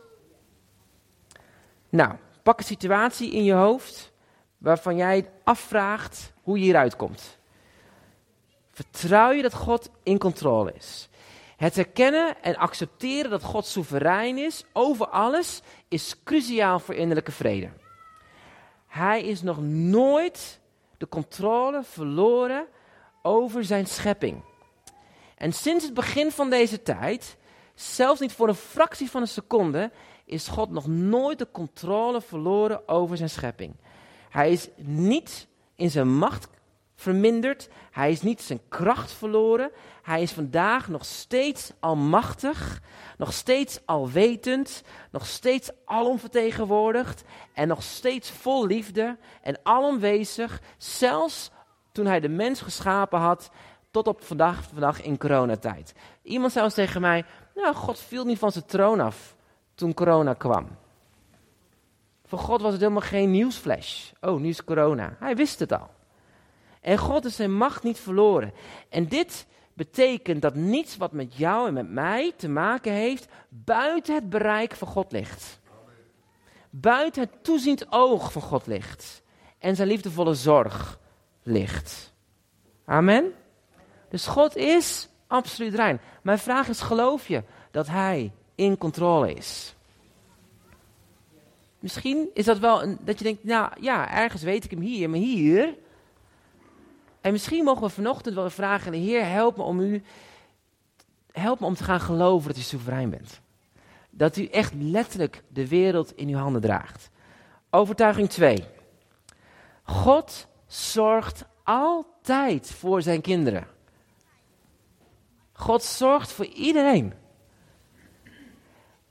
Nou, 1.95 2.13
pak 2.43 2.59
een 2.59 2.65
situatie 2.65 3.31
in 3.31 3.43
je 3.43 3.53
hoofd 3.53 4.11
waarvan 4.57 4.95
jij 4.95 5.29
afvraagt 5.43 6.33
hoe 6.41 6.57
je 6.57 6.63
hieruit 6.63 6.95
komt. 6.95 7.37
Vertrouw 8.71 9.31
je 9.31 9.41
dat 9.41 9.53
God 9.53 9.89
in 10.03 10.17
controle 10.17 10.73
is? 10.73 11.09
Het 11.57 11.75
herkennen 11.75 12.41
en 12.41 12.55
accepteren 12.55 13.31
dat 13.31 13.43
God 13.43 13.65
soeverein 13.65 14.37
is 14.37 14.63
over 14.73 15.07
alles 15.07 15.61
is 15.87 16.23
cruciaal 16.23 16.79
voor 16.79 16.95
innerlijke 16.95 17.31
vrede. 17.31 17.69
Hij 18.87 19.23
is 19.23 19.41
nog 19.41 19.61
nooit 19.61 20.59
de 20.97 21.07
controle 21.07 21.83
verloren 21.83 22.65
over 23.21 23.63
zijn 23.63 23.85
schepping. 23.85 24.43
En 25.37 25.53
sinds 25.53 25.85
het 25.85 25.93
begin 25.93 26.31
van 26.31 26.49
deze 26.49 26.81
tijd, 26.83 27.37
zelfs 27.75 28.19
niet 28.19 28.33
voor 28.33 28.47
een 28.47 28.55
fractie 28.55 29.09
van 29.09 29.21
een 29.21 29.27
seconde, 29.27 29.91
is 30.25 30.47
God 30.47 30.69
nog 30.69 30.87
nooit 30.87 31.39
de 31.39 31.47
controle 31.51 32.21
verloren 32.21 32.87
over 32.87 33.17
zijn 33.17 33.29
schepping. 33.29 33.75
Hij 34.29 34.51
is 34.51 34.67
niet 34.75 35.47
in 35.75 35.89
zijn 35.89 36.17
macht 36.17 36.47
verminderd. 36.95 37.69
Hij 37.91 38.11
is 38.11 38.21
niet 38.21 38.41
zijn 38.41 38.59
kracht 38.69 39.11
verloren. 39.11 39.71
Hij 40.01 40.21
is 40.21 40.31
vandaag 40.31 40.87
nog 40.87 41.05
steeds 41.05 41.71
almachtig, 41.79 42.81
nog 43.17 43.33
steeds 43.33 43.79
alwetend, 43.85 44.83
nog 45.11 45.25
steeds 45.25 45.71
alomvertegenwoordigd 45.85 47.23
en 47.53 47.67
nog 47.67 47.83
steeds 47.83 48.29
vol 48.31 48.65
liefde 48.65 49.17
en 49.41 49.59
alomwezig, 49.63 50.61
zelfs 50.77 51.51
toen 51.91 52.05
hij 52.05 52.19
de 52.19 52.29
mens 52.29 52.61
geschapen 52.61 53.19
had, 53.19 53.49
tot 53.91 54.07
op 54.07 54.23
vandaag, 54.23 54.63
vandaag 54.63 55.01
in 55.01 55.17
coronatijd. 55.17 55.93
Iemand 56.23 56.51
zei 56.51 56.65
eens 56.65 56.73
tegen 56.73 57.01
mij, 57.01 57.25
nou, 57.55 57.75
God 57.75 57.99
viel 57.99 58.25
niet 58.25 58.39
van 58.39 58.51
zijn 58.51 58.65
troon 58.65 58.99
af 58.99 59.35
toen 59.75 59.93
corona 59.93 60.33
kwam. 60.33 60.67
Voor 62.25 62.39
God 62.39 62.61
was 62.61 62.71
het 62.71 62.81
helemaal 62.81 63.01
geen 63.01 63.31
nieuwsflash. 63.31 64.11
Oh, 64.21 64.39
nu 64.39 64.47
is 64.47 64.63
corona. 64.63 65.15
Hij 65.19 65.35
wist 65.35 65.59
het 65.59 65.71
al. 65.71 65.89
En 66.81 66.97
God 66.97 67.25
is 67.25 67.35
zijn 67.35 67.57
macht 67.57 67.83
niet 67.83 67.99
verloren. 67.99 68.53
En 68.89 69.07
dit 69.07 69.47
betekent 69.73 70.41
dat 70.41 70.55
niets 70.55 70.97
wat 70.97 71.11
met 71.11 71.35
jou 71.35 71.67
en 71.67 71.73
met 71.73 71.89
mij 71.89 72.33
te 72.37 72.49
maken 72.49 72.91
heeft, 72.91 73.27
buiten 73.49 74.15
het 74.15 74.29
bereik 74.29 74.75
van 74.75 74.87
God 74.87 75.11
ligt. 75.11 75.59
Buiten 76.69 77.21
het 77.21 77.43
toeziend 77.43 77.91
oog 77.91 78.31
van 78.31 78.41
God 78.41 78.67
ligt. 78.67 79.23
En 79.59 79.75
zijn 79.75 79.87
liefdevolle 79.87 80.33
zorg 80.33 80.99
ligt. 81.43 82.13
Amen. 82.85 83.33
Dus 84.09 84.27
God 84.27 84.55
is 84.55 85.09
absoluut 85.27 85.75
rein. 85.75 85.99
Mijn 86.21 86.39
vraag 86.39 86.67
is: 86.67 86.81
geloof 86.81 87.27
je 87.27 87.43
dat 87.71 87.87
Hij 87.87 88.31
in 88.55 88.77
controle 88.77 89.33
is? 89.33 89.75
Misschien 91.79 92.29
is 92.33 92.45
dat 92.45 92.59
wel 92.59 92.83
een, 92.83 92.97
dat 93.01 93.17
je 93.17 93.23
denkt, 93.23 93.43
nou 93.43 93.71
ja, 93.79 94.11
ergens 94.11 94.43
weet 94.43 94.63
ik 94.63 94.71
hem 94.71 94.79
hier, 94.79 95.09
maar 95.09 95.19
hier. 95.19 95.75
En 97.21 97.31
misschien 97.31 97.63
mogen 97.63 97.83
we 97.83 97.89
vanochtend 97.89 98.35
wel 98.35 98.49
vragen: 98.49 98.93
Heer, 98.93 99.25
help 99.25 99.57
me 99.57 99.63
om 99.63 99.79
u, 99.79 100.03
help 101.31 101.59
me 101.59 101.65
om 101.65 101.75
te 101.75 101.83
gaan 101.83 101.99
geloven 101.99 102.47
dat 102.47 102.57
u 102.57 102.61
soeverein 102.61 103.09
bent. 103.09 103.41
Dat 104.09 104.37
u 104.37 104.45
echt 104.45 104.73
letterlijk 104.73 105.43
de 105.47 105.67
wereld 105.67 106.15
in 106.15 106.27
uw 106.27 106.37
handen 106.37 106.61
draagt. 106.61 107.09
Overtuiging 107.69 108.29
2. 108.29 108.63
God 109.83 110.47
zorgt 110.67 111.45
altijd 111.63 112.71
voor 112.71 113.01
zijn 113.01 113.21
kinderen. 113.21 113.67
God 115.57 115.83
zorgt 115.83 116.31
voor 116.31 116.45
iedereen. 116.45 117.13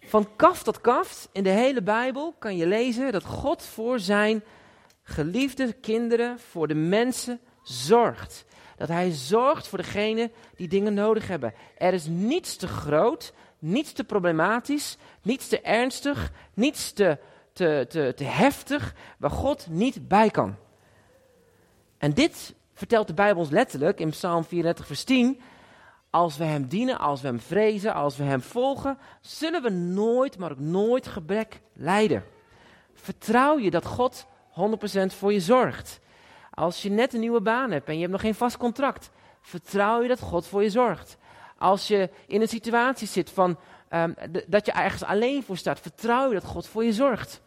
Van 0.01 0.37
kaf 0.37 0.63
tot 0.63 0.81
kaf 0.81 1.29
in 1.33 1.43
de 1.43 1.51
hele 1.51 1.83
Bijbel 1.83 2.35
kan 2.39 2.57
je 2.57 2.67
lezen 2.67 3.13
dat 3.13 3.25
God 3.25 3.63
voor 3.63 3.99
zijn 3.99 4.45
geliefde 5.03 5.73
kinderen, 5.73 6.39
voor 6.39 6.69
de 6.69 6.75
mensen 6.75 7.41
zorgt. 7.63 8.45
Dat 8.77 8.89
hij 8.89 9.11
zorgt 9.11 9.69
voor 9.69 9.79
degenen 9.79 10.33
die 10.57 10.69
dingen 10.69 10.95
nodig 10.95 11.29
hebben. 11.29 11.55
Er 11.79 11.93
is 11.93 12.07
niets 12.07 12.57
te 12.57 12.67
groot, 12.67 13.33
niets 13.59 13.93
te 13.93 14.05
problematisch, 14.05 14.97
niets 15.23 15.49
te 15.49 15.61
ernstig, 15.61 16.33
niets 16.55 16.93
te, 16.93 17.19
te, 17.53 17.87
te, 17.89 18.13
te 18.17 18.25
heftig 18.25 18.95
waar 19.19 19.31
God 19.31 19.67
niet 19.71 20.09
bij 20.09 20.31
kan. 20.31 20.57
En 21.99 22.13
dit 22.13 22.55
vertelt 22.75 23.07
de 23.07 23.15
Bijbel 23.15 23.43
ons 23.43 23.51
letterlijk 23.51 24.01
in 24.01 24.11
Psalm 24.11 24.45
34, 24.45 24.87
vers 24.87 25.05
10. 25.05 25.41
Als 26.15 26.37
we 26.37 26.45
Hem 26.45 26.67
dienen, 26.67 26.99
als 26.99 27.21
we 27.21 27.27
Hem 27.27 27.41
vrezen, 27.41 27.95
als 27.95 28.17
we 28.17 28.23
Hem 28.23 28.43
volgen, 28.43 28.99
zullen 29.21 29.63
we 29.63 29.71
nooit, 29.71 30.39
maar 30.39 30.51
ook 30.51 30.59
nooit 30.59 31.07
gebrek 31.07 31.61
lijden. 31.73 32.25
Vertrouw 32.95 33.59
je 33.59 33.71
dat 33.71 33.87
God 33.87 34.27
100% 34.51 35.07
voor 35.07 35.33
je 35.33 35.41
zorgt. 35.41 36.01
Als 36.51 36.83
je 36.83 36.91
net 36.91 37.15
een 37.15 37.21
nieuwe 37.21 37.41
baan 37.41 37.71
hebt 37.71 37.89
en 37.89 37.95
je 37.95 38.01
hebt 38.01 38.13
nog 38.13 38.21
geen 38.21 38.35
vast 38.35 38.57
contract, 38.57 39.11
vertrouw 39.41 40.03
je 40.03 40.09
dat 40.09 40.21
God 40.21 40.47
voor 40.47 40.63
je 40.63 40.71
zorgt. 40.71 41.17
Als 41.59 41.89
je 41.89 42.11
in 42.27 42.41
een 42.41 42.49
situatie 42.49 43.07
zit 43.07 43.31
van, 43.31 43.59
ehm, 43.89 44.13
dat 44.47 44.67
je 44.67 44.73
ergens 44.73 45.05
alleen 45.05 45.43
voor 45.43 45.57
staat, 45.57 45.81
vertrouw 45.81 46.29
je 46.29 46.35
dat 46.35 46.45
God 46.45 46.67
voor 46.67 46.85
je 46.85 46.93
zorgt. 46.93 47.41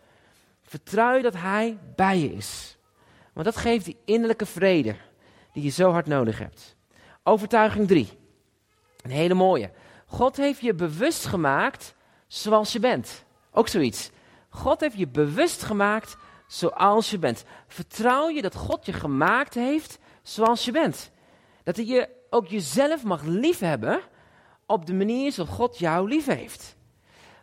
Vertrouw 0.62 1.16
je 1.16 1.24
dat 1.24 1.36
Hij 1.36 1.78
bij 1.96 2.20
je 2.20 2.34
is. 2.34 2.78
Want 3.34 3.46
dat 3.46 3.58
geeft 3.58 3.86
die 3.86 3.98
innerlijke 4.06 4.46
vrede 4.46 4.96
die 5.54 5.64
je 5.64 5.70
zo 5.70 5.92
hard 5.92 6.08
nodig 6.08 6.40
hebt. 6.40 6.76
Overtuiging 7.24 7.88
3. 7.88 8.26
Een 9.08 9.14
hele 9.14 9.34
mooie. 9.34 9.72
God 10.06 10.38
heeft 10.38 10.60
je 10.60 10.74
bewust 10.74 11.26
gemaakt 11.26 11.96
zoals 12.28 12.72
je 12.72 12.80
bent. 12.80 13.26
Ook 13.52 13.68
zoiets. 13.68 14.10
God 14.50 14.80
heeft 14.80 14.98
je 14.98 15.08
bewust 15.08 15.64
gemaakt 15.64 16.18
zoals 16.48 17.10
je 17.10 17.20
bent. 17.20 17.44
Vertrouw 17.68 18.30
je 18.30 18.42
dat 18.42 18.56
God 18.56 18.86
je 18.86 18.94
gemaakt 18.94 19.54
heeft 19.54 20.00
zoals 20.22 20.66
je 20.66 20.72
bent. 20.72 21.12
Dat 21.64 21.76
hij 21.76 21.86
je 21.86 22.10
ook 22.30 22.48
jezelf 22.48 23.04
mag 23.04 23.24
liefhebben 23.24 24.00
op 24.66 24.86
de 24.86 24.94
manier 24.94 25.32
zoals 25.32 25.50
God 25.50 25.80
jou 25.80 26.08
lief 26.08 26.26
heeft. 26.26 26.76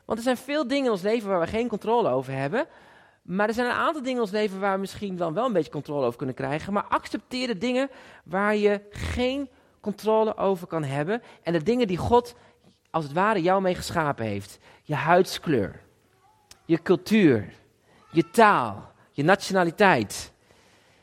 Want 0.04 0.18
er 0.18 0.24
zijn 0.24 0.36
veel 0.36 0.66
dingen 0.66 0.84
in 0.84 0.90
ons 0.90 1.02
leven 1.02 1.28
waar 1.28 1.40
we 1.40 1.46
geen 1.46 1.68
controle 1.68 2.08
over 2.08 2.32
hebben. 2.32 2.66
Maar 3.22 3.48
er 3.48 3.54
zijn 3.54 3.66
een 3.66 3.72
aantal 3.72 4.02
dingen 4.02 4.16
in 4.16 4.20
ons 4.20 4.30
leven 4.30 4.60
waar 4.60 4.74
we 4.74 4.80
misschien 4.80 5.16
wel 5.16 5.36
een 5.36 5.52
beetje 5.52 5.70
controle 5.70 6.04
over 6.04 6.16
kunnen 6.16 6.34
krijgen. 6.34 6.72
Maar 6.72 6.84
accepteer 6.88 7.46
de 7.46 7.58
dingen 7.58 7.90
waar 8.24 8.56
je 8.56 8.80
geen 8.90 9.48
controle 9.84 10.36
over 10.36 10.66
kan 10.66 10.84
hebben. 10.84 11.22
En 11.42 11.52
de 11.52 11.62
dingen 11.62 11.86
die 11.86 11.96
God 11.96 12.34
als 12.90 13.04
het 13.04 13.12
ware 13.12 13.42
jou 13.42 13.62
mee 13.62 13.74
geschapen 13.74 14.24
heeft. 14.24 14.58
Je 14.82 14.94
huidskleur, 14.94 15.80
je 16.64 16.82
cultuur, 16.82 17.52
je 18.10 18.30
taal, 18.30 18.92
je 19.10 19.24
nationaliteit. 19.24 20.32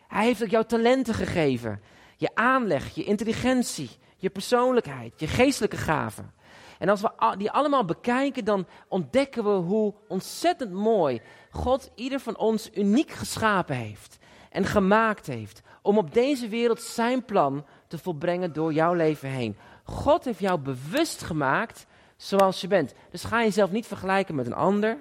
Hij 0.08 0.26
heeft 0.26 0.44
ook 0.44 0.50
jouw 0.50 0.64
talenten 0.64 1.14
gegeven. 1.14 1.82
Je 2.18 2.30
aanleg, 2.34 2.96
je 2.96 3.04
intelligentie, 3.04 3.90
je 4.18 4.30
persoonlijkheid, 4.30 5.20
je 5.20 5.28
geestelijke 5.28 5.78
gaven. 5.78 6.34
En 6.80 6.90
als 6.90 7.02
we 7.02 7.36
die 7.38 7.52
allemaal 7.52 7.86
bekijken, 7.86 8.46
dan 8.46 8.68
ontdekken 8.88 9.44
we 9.44 9.50
hoe 9.50 9.94
ontzettend 10.08 10.72
mooi 10.72 11.22
God 11.50 11.92
ieder 11.96 12.20
van 12.20 12.38
ons 12.38 12.70
uniek 12.74 13.12
geschapen 13.12 13.76
heeft 13.76 14.18
en 14.50 14.66
gemaakt 14.66 15.28
heeft. 15.28 15.62
Om 15.82 15.98
op 15.98 16.14
deze 16.14 16.48
wereld 16.48 16.82
zijn 16.82 17.26
plan 17.26 17.66
te 17.92 17.98
volbrengen 17.98 18.54
door 18.54 18.74
jouw 18.74 18.94
leven 18.94 19.30
heen. 19.30 19.58
God 19.84 20.26
heeft 20.26 20.40
jou 20.40 20.60
bewust 20.60 21.24
gemaakt 21.24 21.86
zoals 22.18 22.62
je 22.62 22.68
bent. 22.68 22.94
Dus 23.10 23.24
ga 23.24 23.42
jezelf 23.42 23.72
niet 23.72 23.88
vergelijken 23.88 24.36
met 24.36 24.46
een 24.46 24.54
ander. 24.54 24.98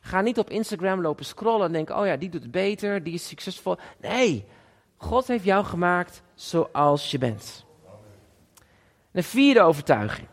Ga 0.00 0.20
niet 0.20 0.38
op 0.38 0.50
Instagram 0.50 1.00
lopen 1.00 1.24
scrollen 1.24 1.66
en 1.66 1.72
denken: 1.72 1.98
oh 1.98 2.06
ja, 2.06 2.16
die 2.16 2.28
doet 2.28 2.42
het 2.42 2.50
beter, 2.50 3.02
die 3.02 3.14
is 3.14 3.28
succesvol. 3.28 3.76
Nee, 4.00 4.46
God 4.96 5.26
heeft 5.26 5.44
jou 5.44 5.64
gemaakt 5.64 6.22
zoals 6.34 7.10
je 7.10 7.18
bent. 7.18 7.64
De 9.10 9.22
vierde 9.22 9.60
overtuiging. 9.60 10.28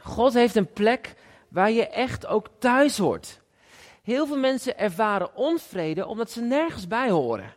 God 0.00 0.34
heeft 0.34 0.56
een 0.56 0.72
plek 0.72 1.14
waar 1.48 1.70
je 1.70 1.88
echt 1.88 2.26
ook 2.26 2.48
thuis 2.58 2.98
hoort. 2.98 3.40
Heel 4.02 4.26
veel 4.26 4.38
mensen 4.38 4.78
ervaren 4.78 5.34
onvrede 5.34 6.06
omdat 6.06 6.30
ze 6.30 6.40
nergens 6.40 6.86
bij 6.86 7.10
horen. 7.10 7.54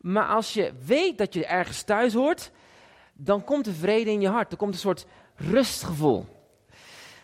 Maar 0.00 0.26
als 0.26 0.54
je 0.54 0.72
weet 0.84 1.18
dat 1.18 1.34
je 1.34 1.46
ergens 1.46 1.82
thuis 1.82 2.14
hoort, 2.14 2.50
dan 3.16 3.44
komt 3.44 3.66
er 3.66 3.72
vrede 3.72 4.10
in 4.10 4.20
je 4.20 4.28
hart. 4.28 4.52
Er 4.52 4.58
komt 4.58 4.74
een 4.74 4.80
soort 4.80 5.06
rustgevoel. 5.34 6.26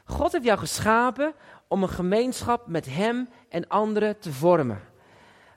God 0.04 0.32
heeft 0.32 0.44
jou 0.44 0.58
geschapen 0.58 1.34
om 1.68 1.82
een 1.82 1.88
gemeenschap 1.88 2.66
met 2.66 2.86
Hem 2.86 3.28
en 3.48 3.68
anderen 3.68 4.18
te 4.18 4.32
vormen. 4.32 4.80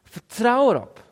Vertrouw 0.03 0.69
erop. 0.69 1.03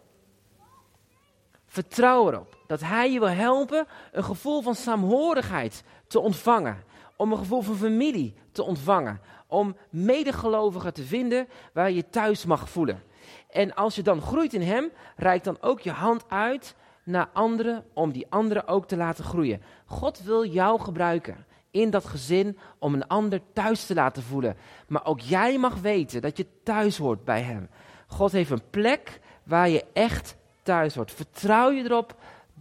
Vertrouw 1.65 2.27
erop 2.27 2.57
dat 2.67 2.79
Hij 2.79 3.11
je 3.11 3.19
wil 3.19 3.29
helpen 3.29 3.87
een 4.11 4.23
gevoel 4.23 4.61
van 4.61 4.75
saamhorigheid 4.75 5.83
te 6.07 6.19
ontvangen. 6.19 6.83
Om 7.15 7.31
een 7.31 7.37
gevoel 7.37 7.61
van 7.61 7.75
familie 7.75 8.33
te 8.51 8.63
ontvangen. 8.63 9.21
Om 9.47 9.75
medegelovigen 9.89 10.93
te 10.93 11.03
vinden 11.03 11.47
waar 11.73 11.91
je 11.91 12.09
thuis 12.09 12.45
mag 12.45 12.69
voelen. 12.69 13.03
En 13.49 13.75
als 13.75 13.95
je 13.95 14.01
dan 14.01 14.21
groeit 14.21 14.53
in 14.53 14.61
Hem, 14.61 14.91
reik 15.15 15.43
dan 15.43 15.57
ook 15.61 15.79
je 15.79 15.91
hand 15.91 16.23
uit 16.27 16.75
naar 17.03 17.29
anderen 17.33 17.83
om 17.93 18.11
die 18.11 18.25
anderen 18.29 18.67
ook 18.67 18.87
te 18.87 18.97
laten 18.97 19.23
groeien. 19.23 19.61
God 19.85 20.23
wil 20.23 20.45
jou 20.45 20.81
gebruiken 20.81 21.45
in 21.71 21.89
dat 21.89 22.05
gezin 22.05 22.57
om 22.79 22.93
een 22.93 23.07
ander 23.07 23.41
thuis 23.53 23.85
te 23.85 23.93
laten 23.93 24.23
voelen. 24.23 24.57
Maar 24.87 25.05
ook 25.05 25.19
jij 25.19 25.57
mag 25.57 25.79
weten 25.79 26.21
dat 26.21 26.37
je 26.37 26.47
thuis 26.63 26.97
hoort 26.97 27.23
bij 27.23 27.41
Hem. 27.41 27.69
God 28.07 28.31
heeft 28.31 28.51
een 28.51 28.69
plek 28.69 29.19
waar 29.43 29.69
je 29.69 29.85
echt 29.93 30.35
thuis 30.63 30.95
hoort. 30.95 31.11
Vertrouw 31.11 31.71
je 31.71 31.83
erop 31.83 32.15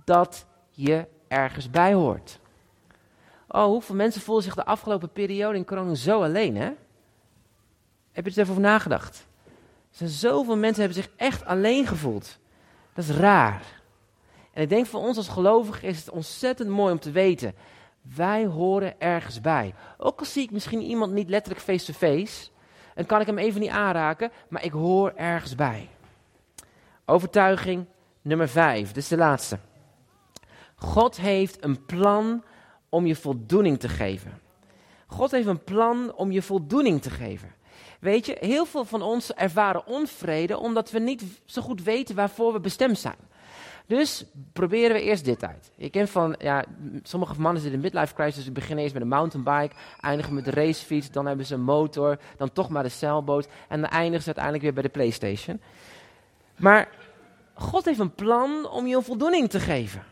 dat 0.04 0.46
je 0.70 1.06
ergens 1.28 1.70
bij 1.70 1.94
hoort. 1.94 2.40
Oh, 3.48 3.64
hoeveel 3.64 3.94
mensen 3.94 4.20
voelen 4.20 4.44
zich 4.44 4.54
de 4.54 4.64
afgelopen 4.64 5.10
periode 5.10 5.58
in 5.58 5.64
corona 5.64 5.94
zo 5.94 6.22
alleen, 6.22 6.56
hè? 6.56 6.70
Heb 8.12 8.24
je 8.24 8.30
er 8.30 8.38
even 8.38 8.50
over 8.50 8.62
nagedacht? 8.62 9.26
Er 9.90 9.96
zijn 9.96 10.10
zoveel 10.10 10.56
mensen 10.56 10.82
hebben 10.82 11.02
zich 11.02 11.12
echt 11.16 11.44
alleen 11.44 11.86
gevoeld. 11.86 12.38
Dat 12.94 13.04
is 13.04 13.10
raar. 13.10 13.81
En 14.52 14.62
ik 14.62 14.68
denk 14.68 14.86
voor 14.86 15.00
ons 15.00 15.16
als 15.16 15.28
gelovigen 15.28 15.88
is 15.88 15.98
het 15.98 16.10
ontzettend 16.10 16.68
mooi 16.68 16.92
om 16.92 16.98
te 16.98 17.10
weten 17.10 17.54
wij 18.02 18.46
horen 18.46 19.00
ergens 19.00 19.40
bij. 19.40 19.74
Ook 19.98 20.18
al 20.18 20.26
zie 20.26 20.42
ik 20.42 20.50
misschien 20.50 20.80
iemand 20.80 21.12
niet 21.12 21.28
letterlijk 21.28 21.64
face-to-face, 21.64 22.50
en 22.94 23.06
kan 23.06 23.20
ik 23.20 23.26
hem 23.26 23.38
even 23.38 23.60
niet 23.60 23.70
aanraken, 23.70 24.30
maar 24.48 24.64
ik 24.64 24.72
hoor 24.72 25.12
ergens 25.16 25.54
bij. 25.54 25.88
Overtuiging 27.04 27.86
nummer 28.22 28.48
vijf, 28.48 28.86
dit 28.86 28.96
is 28.96 29.08
de 29.08 29.16
laatste. 29.16 29.58
God 30.74 31.16
heeft 31.16 31.64
een 31.64 31.84
plan 31.84 32.44
om 32.88 33.06
je 33.06 33.16
voldoening 33.16 33.80
te 33.80 33.88
geven. 33.88 34.40
God 35.06 35.30
heeft 35.30 35.46
een 35.46 35.64
plan 35.64 36.14
om 36.14 36.30
je 36.30 36.42
voldoening 36.42 37.02
te 37.02 37.10
geven. 37.10 37.54
Weet 38.00 38.26
je, 38.26 38.36
heel 38.40 38.64
veel 38.64 38.84
van 38.84 39.02
ons 39.02 39.32
ervaren 39.32 39.86
onvrede 39.86 40.58
omdat 40.58 40.90
we 40.90 40.98
niet 40.98 41.24
zo 41.44 41.62
goed 41.62 41.82
weten 41.82 42.14
waarvoor 42.14 42.52
we 42.52 42.60
bestemd 42.60 42.98
zijn. 42.98 43.16
Dus 43.86 44.24
proberen 44.52 44.96
we 44.96 45.02
eerst 45.02 45.24
dit 45.24 45.44
uit. 45.44 45.70
Je 45.74 45.90
kent 45.90 46.10
van, 46.10 46.34
ja, 46.38 46.64
sommige 47.02 47.40
mannen 47.40 47.62
zitten 47.62 47.80
in 47.80 47.84
midlife 47.84 48.14
crisis, 48.14 48.44
dus 48.44 48.52
beginnen 48.52 48.78
eerst 48.78 48.94
met 48.94 49.02
een 49.02 49.08
mountainbike, 49.08 49.74
eindigen 50.00 50.34
met 50.34 50.44
de 50.44 50.50
racefiets, 50.50 51.10
dan 51.10 51.26
hebben 51.26 51.46
ze 51.46 51.54
een 51.54 51.62
motor, 51.62 52.18
dan 52.36 52.52
toch 52.52 52.68
maar 52.68 52.82
de 52.82 52.88
zeilboot 52.88 53.48
en 53.68 53.80
dan 53.80 53.90
eindigen 53.90 54.20
ze 54.20 54.26
uiteindelijk 54.26 54.64
weer 54.64 54.72
bij 54.72 54.82
de 54.82 54.88
Playstation. 54.88 55.60
Maar 56.56 56.88
God 57.54 57.84
heeft 57.84 57.98
een 57.98 58.14
plan 58.14 58.68
om 58.68 58.86
je 58.86 58.96
een 58.96 59.02
voldoening 59.02 59.50
te 59.50 59.60
geven. 59.60 60.04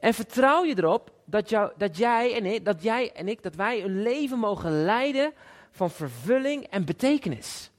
En 0.00 0.14
vertrouw 0.14 0.64
je 0.64 0.78
erop 0.78 1.10
dat, 1.24 1.48
jou, 1.48 1.72
dat, 1.76 1.96
jij 1.96 2.34
en 2.34 2.46
ik, 2.46 2.64
dat 2.64 2.82
jij 2.82 3.12
en 3.12 3.28
ik, 3.28 3.42
dat 3.42 3.54
wij 3.54 3.84
een 3.84 4.02
leven 4.02 4.38
mogen 4.38 4.84
leiden 4.84 5.32
van 5.70 5.90
vervulling 5.90 6.64
en 6.64 6.84
betekenis. 6.84 7.70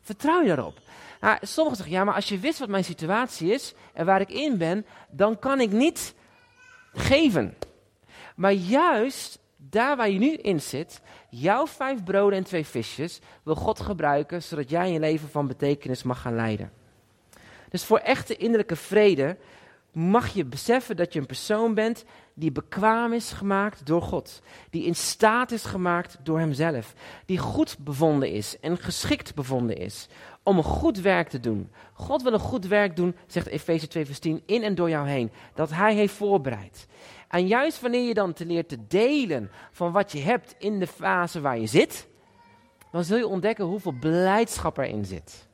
Vertrouw 0.00 0.40
je 0.40 0.48
daarop? 0.48 0.78
Nou, 1.20 1.38
sommigen 1.40 1.76
zeggen, 1.76 1.96
ja, 1.96 2.04
maar 2.04 2.14
als 2.14 2.28
je 2.28 2.38
wist 2.38 2.58
wat 2.58 2.68
mijn 2.68 2.84
situatie 2.84 3.52
is 3.52 3.74
en 3.92 4.06
waar 4.06 4.20
ik 4.20 4.30
in 4.30 4.58
ben, 4.58 4.86
dan 5.10 5.38
kan 5.38 5.60
ik 5.60 5.70
niet 5.70 6.14
geven. 6.92 7.54
Maar 8.36 8.52
juist 8.52 9.38
daar 9.56 9.96
waar 9.96 10.10
je 10.10 10.18
nu 10.18 10.34
in 10.34 10.60
zit, 10.60 11.00
jouw 11.30 11.66
vijf 11.66 12.04
broden 12.04 12.38
en 12.38 12.44
twee 12.44 12.66
visjes, 12.66 13.20
wil 13.42 13.54
God 13.54 13.80
gebruiken 13.80 14.42
zodat 14.42 14.70
jij 14.70 14.92
je 14.92 15.00
leven 15.00 15.28
van 15.28 15.46
betekenis 15.46 16.02
mag 16.02 16.20
gaan 16.20 16.34
leiden. 16.34 16.72
Dus 17.68 17.84
voor 17.84 17.98
echte 17.98 18.36
innerlijke 18.36 18.76
vrede 18.76 19.36
mag 19.92 20.28
je 20.28 20.44
beseffen 20.44 20.96
dat 20.96 21.12
je 21.12 21.18
een 21.18 21.26
persoon 21.26 21.74
bent 21.74 22.04
die 22.38 22.52
bekwaam 22.52 23.12
is 23.12 23.32
gemaakt 23.32 23.86
door 23.86 24.02
God. 24.02 24.42
Die 24.70 24.84
in 24.84 24.94
staat 24.94 25.50
is 25.50 25.64
gemaakt 25.64 26.18
door 26.22 26.38
Hemzelf. 26.38 26.94
Die 27.26 27.38
goed 27.38 27.76
bevonden 27.78 28.30
is 28.30 28.60
en 28.60 28.76
geschikt 28.76 29.34
bevonden 29.34 29.76
is 29.76 30.08
om 30.42 30.56
een 30.56 30.64
goed 30.64 31.00
werk 31.00 31.28
te 31.28 31.40
doen. 31.40 31.70
God 31.92 32.22
wil 32.22 32.32
een 32.32 32.38
goed 32.38 32.66
werk 32.66 32.96
doen, 32.96 33.16
zegt 33.26 33.46
Efeze 33.46 33.88
2 33.88 34.06
vers 34.06 34.18
10, 34.18 34.42
in 34.46 34.62
en 34.62 34.74
door 34.74 34.88
jou 34.90 35.08
heen. 35.08 35.30
Dat 35.54 35.70
Hij 35.70 35.94
heeft 35.94 36.14
voorbereid. 36.14 36.86
En 37.28 37.46
juist 37.46 37.80
wanneer 37.80 38.08
je 38.08 38.14
dan 38.14 38.32
te 38.32 38.46
leert 38.46 38.68
te 38.68 38.86
delen 38.86 39.50
van 39.72 39.92
wat 39.92 40.12
je 40.12 40.20
hebt 40.20 40.54
in 40.58 40.78
de 40.78 40.86
fase 40.86 41.40
waar 41.40 41.58
je 41.58 41.66
zit, 41.66 42.08
dan 42.92 43.04
zul 43.04 43.16
je 43.16 43.26
ontdekken 43.26 43.64
hoeveel 43.64 43.94
blijdschap 44.00 44.78
erin 44.78 45.04
zit. 45.04 45.48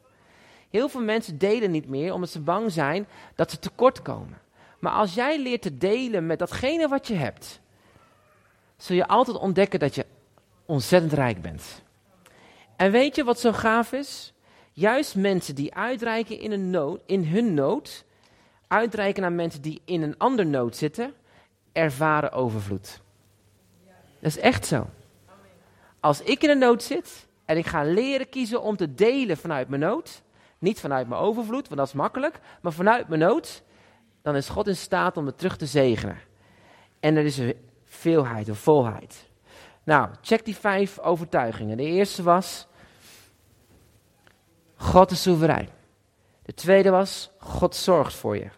Heel 0.70 0.88
veel 0.88 1.02
mensen 1.02 1.38
delen 1.38 1.70
niet 1.70 1.88
meer 1.88 2.12
omdat 2.12 2.30
ze 2.30 2.40
bang 2.40 2.72
zijn 2.72 3.06
dat 3.34 3.50
ze 3.50 3.58
tekort 3.58 4.02
komen. 4.02 4.38
Maar 4.84 4.92
als 4.92 5.14
jij 5.14 5.38
leert 5.38 5.62
te 5.62 5.76
delen 5.76 6.26
met 6.26 6.38
datgene 6.38 6.88
wat 6.88 7.06
je 7.06 7.14
hebt, 7.14 7.60
zul 8.76 8.96
je 8.96 9.06
altijd 9.06 9.36
ontdekken 9.36 9.78
dat 9.78 9.94
je 9.94 10.06
ontzettend 10.66 11.12
rijk 11.12 11.42
bent. 11.42 11.82
En 12.76 12.90
weet 12.90 13.16
je 13.16 13.24
wat 13.24 13.40
zo 13.40 13.52
gaaf 13.52 13.92
is? 13.92 14.32
Juist 14.72 15.14
mensen 15.14 15.54
die 15.54 15.74
uitreiken 15.74 16.38
in, 16.38 16.52
een 16.52 16.70
nood, 16.70 17.00
in 17.06 17.24
hun 17.24 17.54
nood, 17.54 18.04
uitreiken 18.68 19.22
naar 19.22 19.32
mensen 19.32 19.62
die 19.62 19.82
in 19.84 20.02
een 20.02 20.18
ander 20.18 20.46
nood 20.46 20.76
zitten, 20.76 21.14
ervaren 21.72 22.32
overvloed. 22.32 23.00
Dat 24.20 24.36
is 24.36 24.38
echt 24.38 24.66
zo. 24.66 24.86
Als 26.00 26.22
ik 26.22 26.42
in 26.42 26.50
een 26.50 26.58
nood 26.58 26.82
zit 26.82 27.26
en 27.44 27.56
ik 27.56 27.66
ga 27.66 27.82
leren 27.82 28.28
kiezen 28.28 28.62
om 28.62 28.76
te 28.76 28.94
delen 28.94 29.36
vanuit 29.36 29.68
mijn 29.68 29.80
nood, 29.80 30.22
niet 30.58 30.80
vanuit 30.80 31.08
mijn 31.08 31.20
overvloed, 31.20 31.66
want 31.68 31.76
dat 31.80 31.86
is 31.86 31.92
makkelijk, 31.92 32.40
maar 32.60 32.72
vanuit 32.72 33.08
mijn 33.08 33.20
nood, 33.20 33.62
dan 34.24 34.36
is 34.36 34.48
God 34.48 34.68
in 34.68 34.76
staat 34.76 35.16
om 35.16 35.26
het 35.26 35.38
terug 35.38 35.56
te 35.56 35.66
zegenen. 35.66 36.18
En 37.00 37.16
er 37.16 37.24
is 37.24 37.38
een 37.38 37.54
veelheid, 37.84 38.48
een 38.48 38.54
volheid. 38.54 39.28
Nou, 39.82 40.08
check 40.20 40.44
die 40.44 40.56
vijf 40.56 40.98
overtuigingen. 40.98 41.76
De 41.76 41.82
eerste 41.82 42.22
was, 42.22 42.66
God 44.76 45.10
is 45.10 45.22
soeverein. 45.22 45.68
De 46.42 46.54
tweede 46.54 46.90
was, 46.90 47.30
God 47.38 47.76
zorgt 47.76 48.14
voor 48.14 48.36
je. 48.36 48.48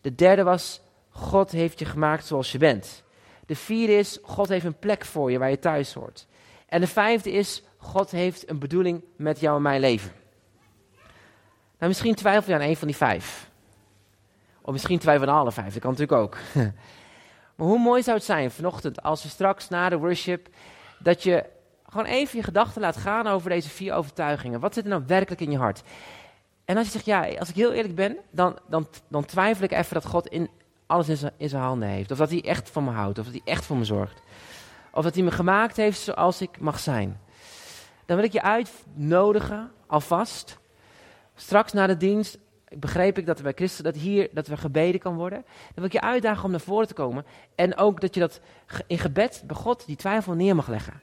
De 0.00 0.14
derde 0.14 0.42
was, 0.42 0.80
God 1.10 1.50
heeft 1.50 1.78
je 1.78 1.84
gemaakt 1.84 2.26
zoals 2.26 2.52
je 2.52 2.58
bent. 2.58 3.02
De 3.46 3.56
vierde 3.56 3.92
is, 3.92 4.18
God 4.22 4.48
heeft 4.48 4.64
een 4.64 4.78
plek 4.78 5.04
voor 5.04 5.30
je 5.30 5.38
waar 5.38 5.50
je 5.50 5.58
thuis 5.58 5.94
hoort. 5.94 6.26
En 6.66 6.80
de 6.80 6.86
vijfde 6.86 7.32
is, 7.32 7.62
God 7.76 8.10
heeft 8.10 8.50
een 8.50 8.58
bedoeling 8.58 9.04
met 9.16 9.40
jou 9.40 9.56
en 9.56 9.62
mijn 9.62 9.80
leven. 9.80 10.12
Nou, 11.78 11.88
misschien 11.90 12.14
twijfel 12.14 12.52
je 12.52 12.58
aan 12.58 12.68
een 12.68 12.76
van 12.76 12.88
die 12.88 12.96
vijf. 12.96 13.47
Of 14.68 14.74
misschien 14.74 14.98
twijfel 14.98 15.24
je 15.24 15.30
aan 15.30 15.38
alle 15.38 15.52
vijf, 15.52 15.72
dat 15.72 15.82
kan 15.82 15.90
natuurlijk 15.90 16.20
ook. 16.20 16.36
maar 17.56 17.66
hoe 17.66 17.78
mooi 17.78 18.02
zou 18.02 18.16
het 18.16 18.26
zijn 18.26 18.50
vanochtend 18.50 19.02
als 19.02 19.22
we 19.22 19.28
straks 19.28 19.68
na 19.68 19.88
de 19.88 19.96
worship, 19.96 20.48
dat 20.98 21.22
je 21.22 21.44
gewoon 21.88 22.06
even 22.06 22.38
je 22.38 22.44
gedachten 22.44 22.80
laat 22.80 22.96
gaan 22.96 23.26
over 23.26 23.50
deze 23.50 23.68
vier 23.68 23.94
overtuigingen. 23.94 24.60
Wat 24.60 24.74
zit 24.74 24.84
er 24.84 24.90
nou 24.90 25.02
werkelijk 25.06 25.40
in 25.40 25.50
je 25.50 25.58
hart? 25.58 25.82
En 26.64 26.76
als 26.76 26.86
je 26.86 26.92
zegt, 26.92 27.04
ja, 27.04 27.28
als 27.38 27.48
ik 27.48 27.54
heel 27.54 27.72
eerlijk 27.72 27.94
ben, 27.94 28.16
dan, 28.30 28.58
dan, 28.66 28.88
dan 29.08 29.24
twijfel 29.24 29.64
ik 29.64 29.72
even 29.72 29.94
dat 29.94 30.06
God 30.06 30.26
in, 30.26 30.50
alles 30.86 31.08
in 31.08 31.16
zijn, 31.16 31.32
in 31.36 31.48
zijn 31.48 31.62
handen 31.62 31.88
heeft. 31.88 32.10
Of 32.10 32.18
dat 32.18 32.30
hij 32.30 32.44
echt 32.44 32.70
van 32.70 32.84
me 32.84 32.90
houdt, 32.90 33.18
of 33.18 33.24
dat 33.24 33.34
hij 33.34 33.52
echt 33.52 33.66
voor 33.66 33.76
me 33.76 33.84
zorgt. 33.84 34.20
Of 34.92 35.04
dat 35.04 35.14
hij 35.14 35.24
me 35.24 35.30
gemaakt 35.30 35.76
heeft 35.76 36.00
zoals 36.00 36.40
ik 36.40 36.60
mag 36.60 36.78
zijn. 36.78 37.20
Dan 38.06 38.16
wil 38.16 38.26
ik 38.26 38.32
je 38.32 38.42
uitnodigen, 38.42 39.70
alvast, 39.86 40.58
straks 41.34 41.72
na 41.72 41.86
de 41.86 41.96
dienst, 41.96 42.38
begreep 42.76 43.18
ik 43.18 43.26
dat 43.26 43.36
er 43.36 43.42
bij 43.42 43.52
Christus, 43.52 43.84
dat 43.84 43.94
hier, 43.94 44.28
dat 44.32 44.46
er 44.46 44.58
gebeden 44.58 45.00
kan 45.00 45.16
worden. 45.16 45.42
Dan 45.42 45.74
wil 45.74 45.84
ik 45.84 45.92
je 45.92 46.00
uitdagen 46.00 46.44
om 46.44 46.50
naar 46.50 46.60
voren 46.60 46.86
te 46.86 46.94
komen. 46.94 47.24
En 47.54 47.76
ook 47.76 48.00
dat 48.00 48.14
je 48.14 48.20
dat 48.20 48.40
in 48.86 48.98
gebed 48.98 49.42
bij 49.46 49.56
God 49.56 49.86
die 49.86 49.96
twijfel 49.96 50.34
neer 50.34 50.54
mag 50.54 50.68
leggen. 50.68 51.00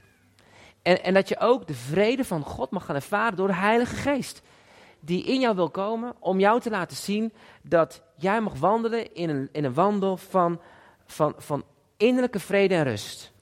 En, 0.81 1.03
en 1.03 1.13
dat 1.13 1.29
je 1.29 1.39
ook 1.39 1.67
de 1.67 1.73
vrede 1.73 2.25
van 2.25 2.43
God 2.43 2.69
mag 2.69 2.85
gaan 2.85 2.95
ervaren 2.95 3.37
door 3.37 3.47
de 3.47 3.55
Heilige 3.55 3.95
Geest. 3.95 4.41
Die 4.99 5.23
in 5.23 5.39
jou 5.39 5.55
wil 5.55 5.69
komen 5.69 6.13
om 6.19 6.39
jou 6.39 6.59
te 6.59 6.69
laten 6.69 6.97
zien 6.97 7.33
dat 7.61 8.01
jij 8.15 8.41
mag 8.41 8.53
wandelen 8.53 9.13
in 9.13 9.29
een, 9.29 9.49
in 9.51 9.63
een 9.63 9.73
wandel 9.73 10.17
van, 10.17 10.61
van, 11.05 11.33
van 11.37 11.63
innerlijke 11.97 12.39
vrede 12.39 12.75
en 12.75 12.83
rust. 12.83 13.33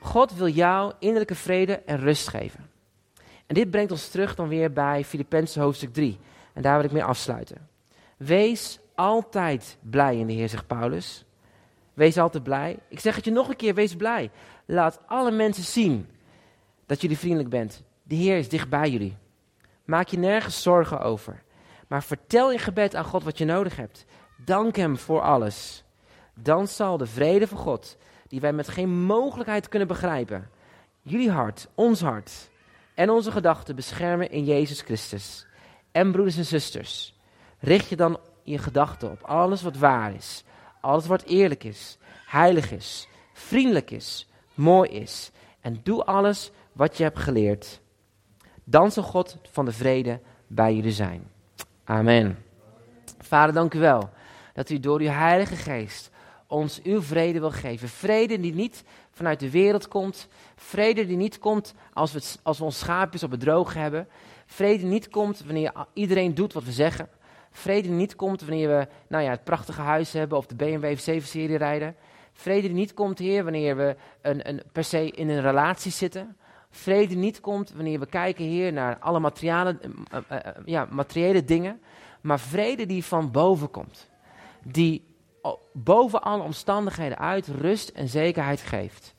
God 0.00 0.34
wil 0.34 0.48
jou 0.48 0.92
innerlijke 0.98 1.34
vrede 1.34 1.76
en 1.76 1.98
rust 1.98 2.28
geven. 2.28 2.70
En 3.46 3.54
dit 3.54 3.70
brengt 3.70 3.90
ons 3.90 4.08
terug 4.08 4.34
dan 4.34 4.48
weer 4.48 4.72
bij 4.72 5.04
Filippenzen 5.04 5.62
hoofdstuk 5.62 5.92
3. 5.92 6.18
En 6.52 6.62
daar 6.62 6.76
wil 6.76 6.84
ik 6.84 6.92
mee 6.92 7.04
afsluiten. 7.04 7.68
Wees 8.16 8.78
altijd 8.94 9.78
blij 9.80 10.16
in 10.18 10.26
de 10.26 10.32
Heer, 10.32 10.48
zegt 10.48 10.66
Paulus. 10.66 11.24
Wees 11.94 12.18
altijd 12.18 12.42
blij. 12.42 12.78
Ik 12.88 13.00
zeg 13.00 13.16
het 13.16 13.24
je 13.24 13.30
nog 13.30 13.48
een 13.48 13.56
keer, 13.56 13.74
wees 13.74 13.96
blij. 13.96 14.30
Laat 14.64 15.00
alle 15.06 15.30
mensen 15.30 15.64
zien 15.64 16.08
dat 16.86 17.00
jullie 17.00 17.18
vriendelijk 17.18 17.50
bent. 17.50 17.82
De 18.02 18.14
Heer 18.14 18.38
is 18.38 18.48
dicht 18.48 18.68
bij 18.68 18.90
jullie. 18.90 19.16
Maak 19.84 20.08
je 20.08 20.18
nergens 20.18 20.62
zorgen 20.62 21.00
over. 21.00 21.42
Maar 21.88 22.02
vertel 22.02 22.52
in 22.52 22.58
gebed 22.58 22.94
aan 22.94 23.04
God 23.04 23.24
wat 23.24 23.38
je 23.38 23.44
nodig 23.44 23.76
hebt. 23.76 24.04
Dank 24.44 24.76
Hem 24.76 24.96
voor 24.96 25.20
alles. 25.20 25.84
Dan 26.34 26.68
zal 26.68 26.96
de 26.96 27.06
vrede 27.06 27.46
van 27.46 27.58
God, 27.58 27.96
die 28.28 28.40
wij 28.40 28.52
met 28.52 28.68
geen 28.68 28.90
mogelijkheid 28.90 29.68
kunnen 29.68 29.88
begrijpen, 29.88 30.50
jullie 31.02 31.30
hart, 31.30 31.68
ons 31.74 32.00
hart 32.00 32.48
en 32.96 33.10
onze 33.10 33.30
gedachten 33.30 33.76
beschermen 33.76 34.30
in 34.30 34.44
Jezus 34.44 34.80
Christus. 34.80 35.46
En 35.92 36.12
broeders 36.12 36.36
en 36.36 36.44
zusters, 36.44 37.14
richt 37.58 37.88
je 37.88 37.96
dan 37.96 38.18
je 38.42 38.58
gedachten 38.58 39.10
op 39.10 39.22
alles 39.22 39.62
wat 39.62 39.76
waar 39.76 40.14
is, 40.14 40.44
alles 40.80 41.06
wat 41.06 41.22
eerlijk 41.22 41.64
is, 41.64 41.98
heilig 42.26 42.72
is, 42.72 43.08
vriendelijk 43.32 43.90
is, 43.90 44.28
mooi 44.54 44.90
is. 44.90 45.30
En 45.60 45.80
doe 45.82 46.04
alles 46.04 46.50
wat 46.72 46.96
je 46.96 47.02
hebt 47.02 47.18
geleerd. 47.18 47.80
Dan 48.64 48.92
zal 48.92 49.02
God 49.02 49.36
van 49.50 49.64
de 49.64 49.72
vrede 49.72 50.20
bij 50.46 50.74
jullie 50.74 50.92
zijn. 50.92 51.30
Amen. 51.84 52.44
Vader, 53.18 53.54
dank 53.54 53.74
u 53.74 53.78
wel 53.78 54.10
dat 54.52 54.70
u 54.70 54.80
door 54.80 55.00
uw 55.00 55.08
Heilige 55.08 55.56
Geest 55.56 56.10
ons 56.46 56.82
uw 56.82 57.02
vrede 57.02 57.40
wil 57.40 57.50
geven. 57.50 57.88
Vrede 57.88 58.40
die 58.40 58.54
niet 58.54 58.84
vanuit 59.16 59.40
de 59.40 59.50
wereld 59.50 59.88
komt. 59.88 60.28
Vrede 60.56 61.06
die 61.06 61.16
niet 61.16 61.38
komt 61.38 61.74
als 61.92 62.12
we, 62.12 62.22
als 62.42 62.58
we 62.58 62.64
ons 62.64 62.78
schaapjes 62.78 63.22
op 63.22 63.30
het 63.30 63.40
droog 63.40 63.74
hebben. 63.74 64.08
Vrede 64.46 64.78
die 64.78 64.86
niet 64.86 65.08
komt 65.08 65.44
wanneer 65.44 65.72
iedereen 65.92 66.34
doet 66.34 66.52
wat 66.52 66.64
we 66.64 66.72
zeggen. 66.72 67.08
Vrede 67.50 67.88
die 67.88 67.96
niet 67.96 68.16
komt 68.16 68.40
wanneer 68.40 68.68
we 68.68 68.88
nou 69.08 69.24
ja, 69.24 69.30
het 69.30 69.44
prachtige 69.44 69.80
huis 69.80 70.12
hebben 70.12 70.38
of 70.38 70.46
de 70.46 70.54
BMW 70.54 70.98
7-serie 70.98 71.56
rijden. 71.56 71.96
Vrede 72.32 72.66
die 72.66 72.76
niet 72.76 72.94
komt, 72.94 73.18
Heer, 73.18 73.44
wanneer 73.44 73.76
we 73.76 73.96
een, 74.22 74.48
een, 74.48 74.62
per 74.72 74.84
se 74.84 75.10
in 75.10 75.28
een 75.28 75.40
relatie 75.40 75.92
zitten. 75.92 76.36
Vrede 76.70 77.06
die 77.06 77.16
niet 77.16 77.40
komt 77.40 77.72
wanneer 77.72 77.98
we 77.98 78.06
kijken, 78.06 78.44
Heer, 78.44 78.72
naar 78.72 78.98
alle 78.98 79.20
materiële, 79.20 79.78
ja, 80.64 80.86
materiële 80.90 81.44
dingen. 81.44 81.80
Maar 82.20 82.40
vrede 82.40 82.86
die 82.86 83.04
van 83.04 83.30
boven 83.30 83.70
komt. 83.70 84.08
Die 84.62 85.15
boven 85.72 86.22
alle 86.22 86.42
omstandigheden 86.42 87.18
uit 87.18 87.46
rust 87.46 87.88
en 87.88 88.08
zekerheid 88.08 88.60
geeft. 88.60 89.14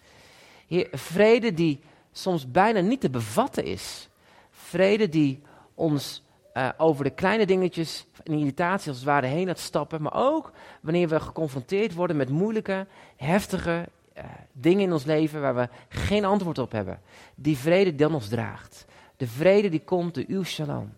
Vrede 0.91 1.53
die 1.53 1.79
soms 2.11 2.51
bijna 2.51 2.79
niet 2.79 3.01
te 3.01 3.09
bevatten 3.09 3.63
is. 3.63 4.09
Vrede 4.49 5.09
die 5.09 5.41
ons 5.75 6.23
uh, 6.53 6.69
over 6.77 7.03
de 7.03 7.09
kleine 7.09 7.45
dingetjes 7.45 8.05
in 8.23 8.39
irritatie 8.39 8.89
als 8.89 8.97
het 8.97 9.05
ware 9.05 9.27
heen 9.27 9.45
laat 9.45 9.59
stappen. 9.59 10.01
Maar 10.01 10.15
ook 10.15 10.51
wanneer 10.81 11.07
we 11.07 11.19
geconfronteerd 11.19 11.93
worden 11.93 12.15
met 12.15 12.29
moeilijke, 12.29 12.87
heftige 13.15 13.89
uh, 14.17 14.23
dingen 14.51 14.83
in 14.83 14.93
ons 14.93 15.03
leven 15.03 15.41
waar 15.41 15.55
we 15.55 15.69
geen 15.89 16.25
antwoord 16.25 16.57
op 16.57 16.71
hebben. 16.71 16.99
Die 17.35 17.57
vrede 17.57 17.95
dan 17.95 18.13
ons 18.13 18.27
draagt. 18.27 18.85
De 19.17 19.27
vrede 19.27 19.69
die 19.69 19.83
komt 19.83 20.13
door 20.13 20.23
uw 20.27 20.43
shalom. 20.43 20.93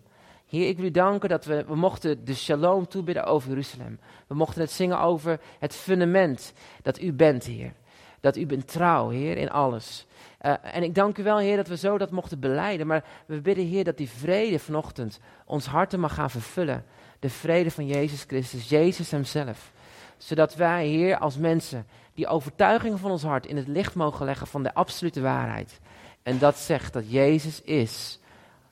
Heer, 0.50 0.68
ik 0.68 0.76
wil 0.76 0.86
u 0.86 0.90
danken 0.90 1.28
dat 1.28 1.44
we, 1.44 1.64
we 1.64 1.76
mochten 1.76 2.24
de 2.24 2.34
shalom 2.34 2.88
toebidden 2.88 3.24
over 3.24 3.48
Jeruzalem. 3.48 3.98
We 4.26 4.34
mochten 4.34 4.60
het 4.60 4.70
zingen 4.70 5.00
over 5.00 5.40
het 5.58 5.74
fundament 5.74 6.52
dat 6.82 7.00
u 7.00 7.12
bent, 7.12 7.44
Heer. 7.44 7.72
Dat 8.20 8.36
u 8.36 8.46
bent 8.46 8.68
trouw, 8.68 9.08
Heer, 9.08 9.36
in 9.36 9.50
alles. 9.50 10.06
Uh, 10.42 10.54
en 10.62 10.82
ik 10.82 10.94
dank 10.94 11.18
u 11.18 11.22
wel, 11.22 11.38
Heer, 11.38 11.56
dat 11.56 11.68
we 11.68 11.76
zo 11.76 11.98
dat 11.98 12.10
mochten 12.10 12.40
beleiden. 12.40 12.86
Maar 12.86 13.04
we 13.26 13.40
bidden, 13.40 13.66
Heer, 13.66 13.84
dat 13.84 13.96
die 13.96 14.08
vrede 14.08 14.58
vanochtend 14.58 15.20
ons 15.44 15.66
harten 15.66 16.00
mag 16.00 16.14
gaan 16.14 16.30
vervullen. 16.30 16.84
De 17.18 17.30
vrede 17.30 17.70
van 17.70 17.86
Jezus 17.86 18.24
Christus, 18.26 18.68
Jezus 18.68 19.10
Hemzelf. 19.10 19.72
Zodat 20.16 20.54
wij, 20.54 20.86
Heer, 20.86 21.18
als 21.18 21.36
mensen 21.36 21.86
die 22.14 22.26
overtuiging 22.26 23.00
van 23.00 23.10
ons 23.10 23.22
hart 23.22 23.46
in 23.46 23.56
het 23.56 23.68
licht 23.68 23.94
mogen 23.94 24.24
leggen 24.26 24.46
van 24.46 24.62
de 24.62 24.74
absolute 24.74 25.20
waarheid. 25.20 25.80
En 26.22 26.38
dat 26.38 26.58
zegt 26.58 26.92
dat 26.92 27.10
Jezus 27.10 27.62
is 27.62 28.18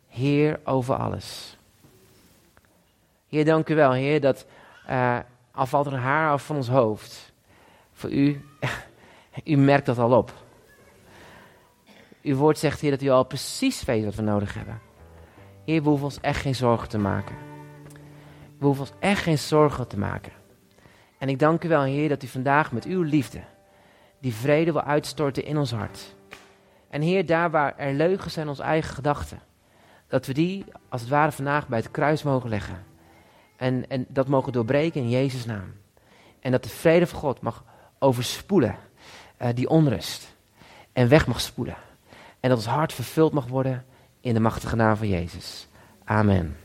Heer 0.08 0.60
over 0.64 0.94
alles. 0.96 1.57
Heer, 3.28 3.44
dank 3.44 3.68
u 3.68 3.74
wel, 3.74 3.92
Heer, 3.92 4.20
dat 4.20 4.46
uh, 4.90 5.18
al 5.52 5.66
valt 5.66 5.86
er 5.86 5.92
een 5.92 5.98
haar 5.98 6.30
af 6.30 6.46
van 6.46 6.56
ons 6.56 6.68
hoofd. 6.68 7.32
Voor 7.92 8.10
u, 8.10 8.44
u 9.44 9.56
merkt 9.56 9.86
dat 9.86 9.98
al 9.98 10.16
op. 10.16 10.32
Uw 12.22 12.36
woord 12.36 12.58
zegt, 12.58 12.80
Heer, 12.80 12.90
dat 12.90 13.02
u 13.02 13.08
al 13.08 13.24
precies 13.24 13.84
weet 13.84 14.04
wat 14.04 14.14
we 14.14 14.22
nodig 14.22 14.54
hebben. 14.54 14.80
Heer, 15.64 15.82
we 15.82 15.88
hoeven 15.88 16.06
ons 16.06 16.20
echt 16.20 16.40
geen 16.40 16.54
zorgen 16.54 16.88
te 16.88 16.98
maken. 16.98 17.36
We 18.58 18.64
hoeven 18.64 18.84
ons 18.84 18.92
echt 18.98 19.22
geen 19.22 19.38
zorgen 19.38 19.88
te 19.88 19.98
maken. 19.98 20.32
En 21.18 21.28
ik 21.28 21.38
dank 21.38 21.64
u 21.64 21.68
wel, 21.68 21.82
Heer, 21.82 22.08
dat 22.08 22.22
u 22.22 22.26
vandaag 22.26 22.72
met 22.72 22.84
uw 22.84 23.02
liefde 23.02 23.40
die 24.20 24.34
vrede 24.34 24.72
wil 24.72 24.82
uitstorten 24.82 25.44
in 25.44 25.58
ons 25.58 25.72
hart. 25.72 26.14
En 26.90 27.02
Heer, 27.02 27.26
daar 27.26 27.50
waar 27.50 27.76
er 27.76 27.92
leugens 27.92 28.34
zijn, 28.34 28.48
onze 28.48 28.62
eigen 28.62 28.94
gedachten, 28.94 29.40
dat 30.06 30.26
we 30.26 30.32
die 30.32 30.64
als 30.88 31.00
het 31.00 31.10
ware 31.10 31.32
vandaag 31.32 31.68
bij 31.68 31.78
het 31.78 31.90
kruis 31.90 32.22
mogen 32.22 32.48
leggen. 32.48 32.87
En, 33.58 33.84
en 33.88 34.06
dat 34.08 34.28
mogen 34.28 34.52
doorbreken 34.52 35.00
in 35.00 35.10
Jezus' 35.10 35.44
naam. 35.44 35.74
En 36.40 36.50
dat 36.50 36.62
de 36.62 36.68
vrede 36.68 37.06
van 37.06 37.18
God 37.18 37.40
mag 37.40 37.64
overspoelen 37.98 38.76
eh, 39.36 39.48
die 39.54 39.68
onrust. 39.68 40.34
En 40.92 41.08
weg 41.08 41.26
mag 41.26 41.40
spoelen. 41.40 41.76
En 42.40 42.48
dat 42.48 42.58
ons 42.58 42.66
hart 42.66 42.92
vervuld 42.92 43.32
mag 43.32 43.46
worden 43.46 43.84
in 44.20 44.34
de 44.34 44.40
machtige 44.40 44.76
naam 44.76 44.96
van 44.96 45.08
Jezus. 45.08 45.68
Amen. 46.04 46.56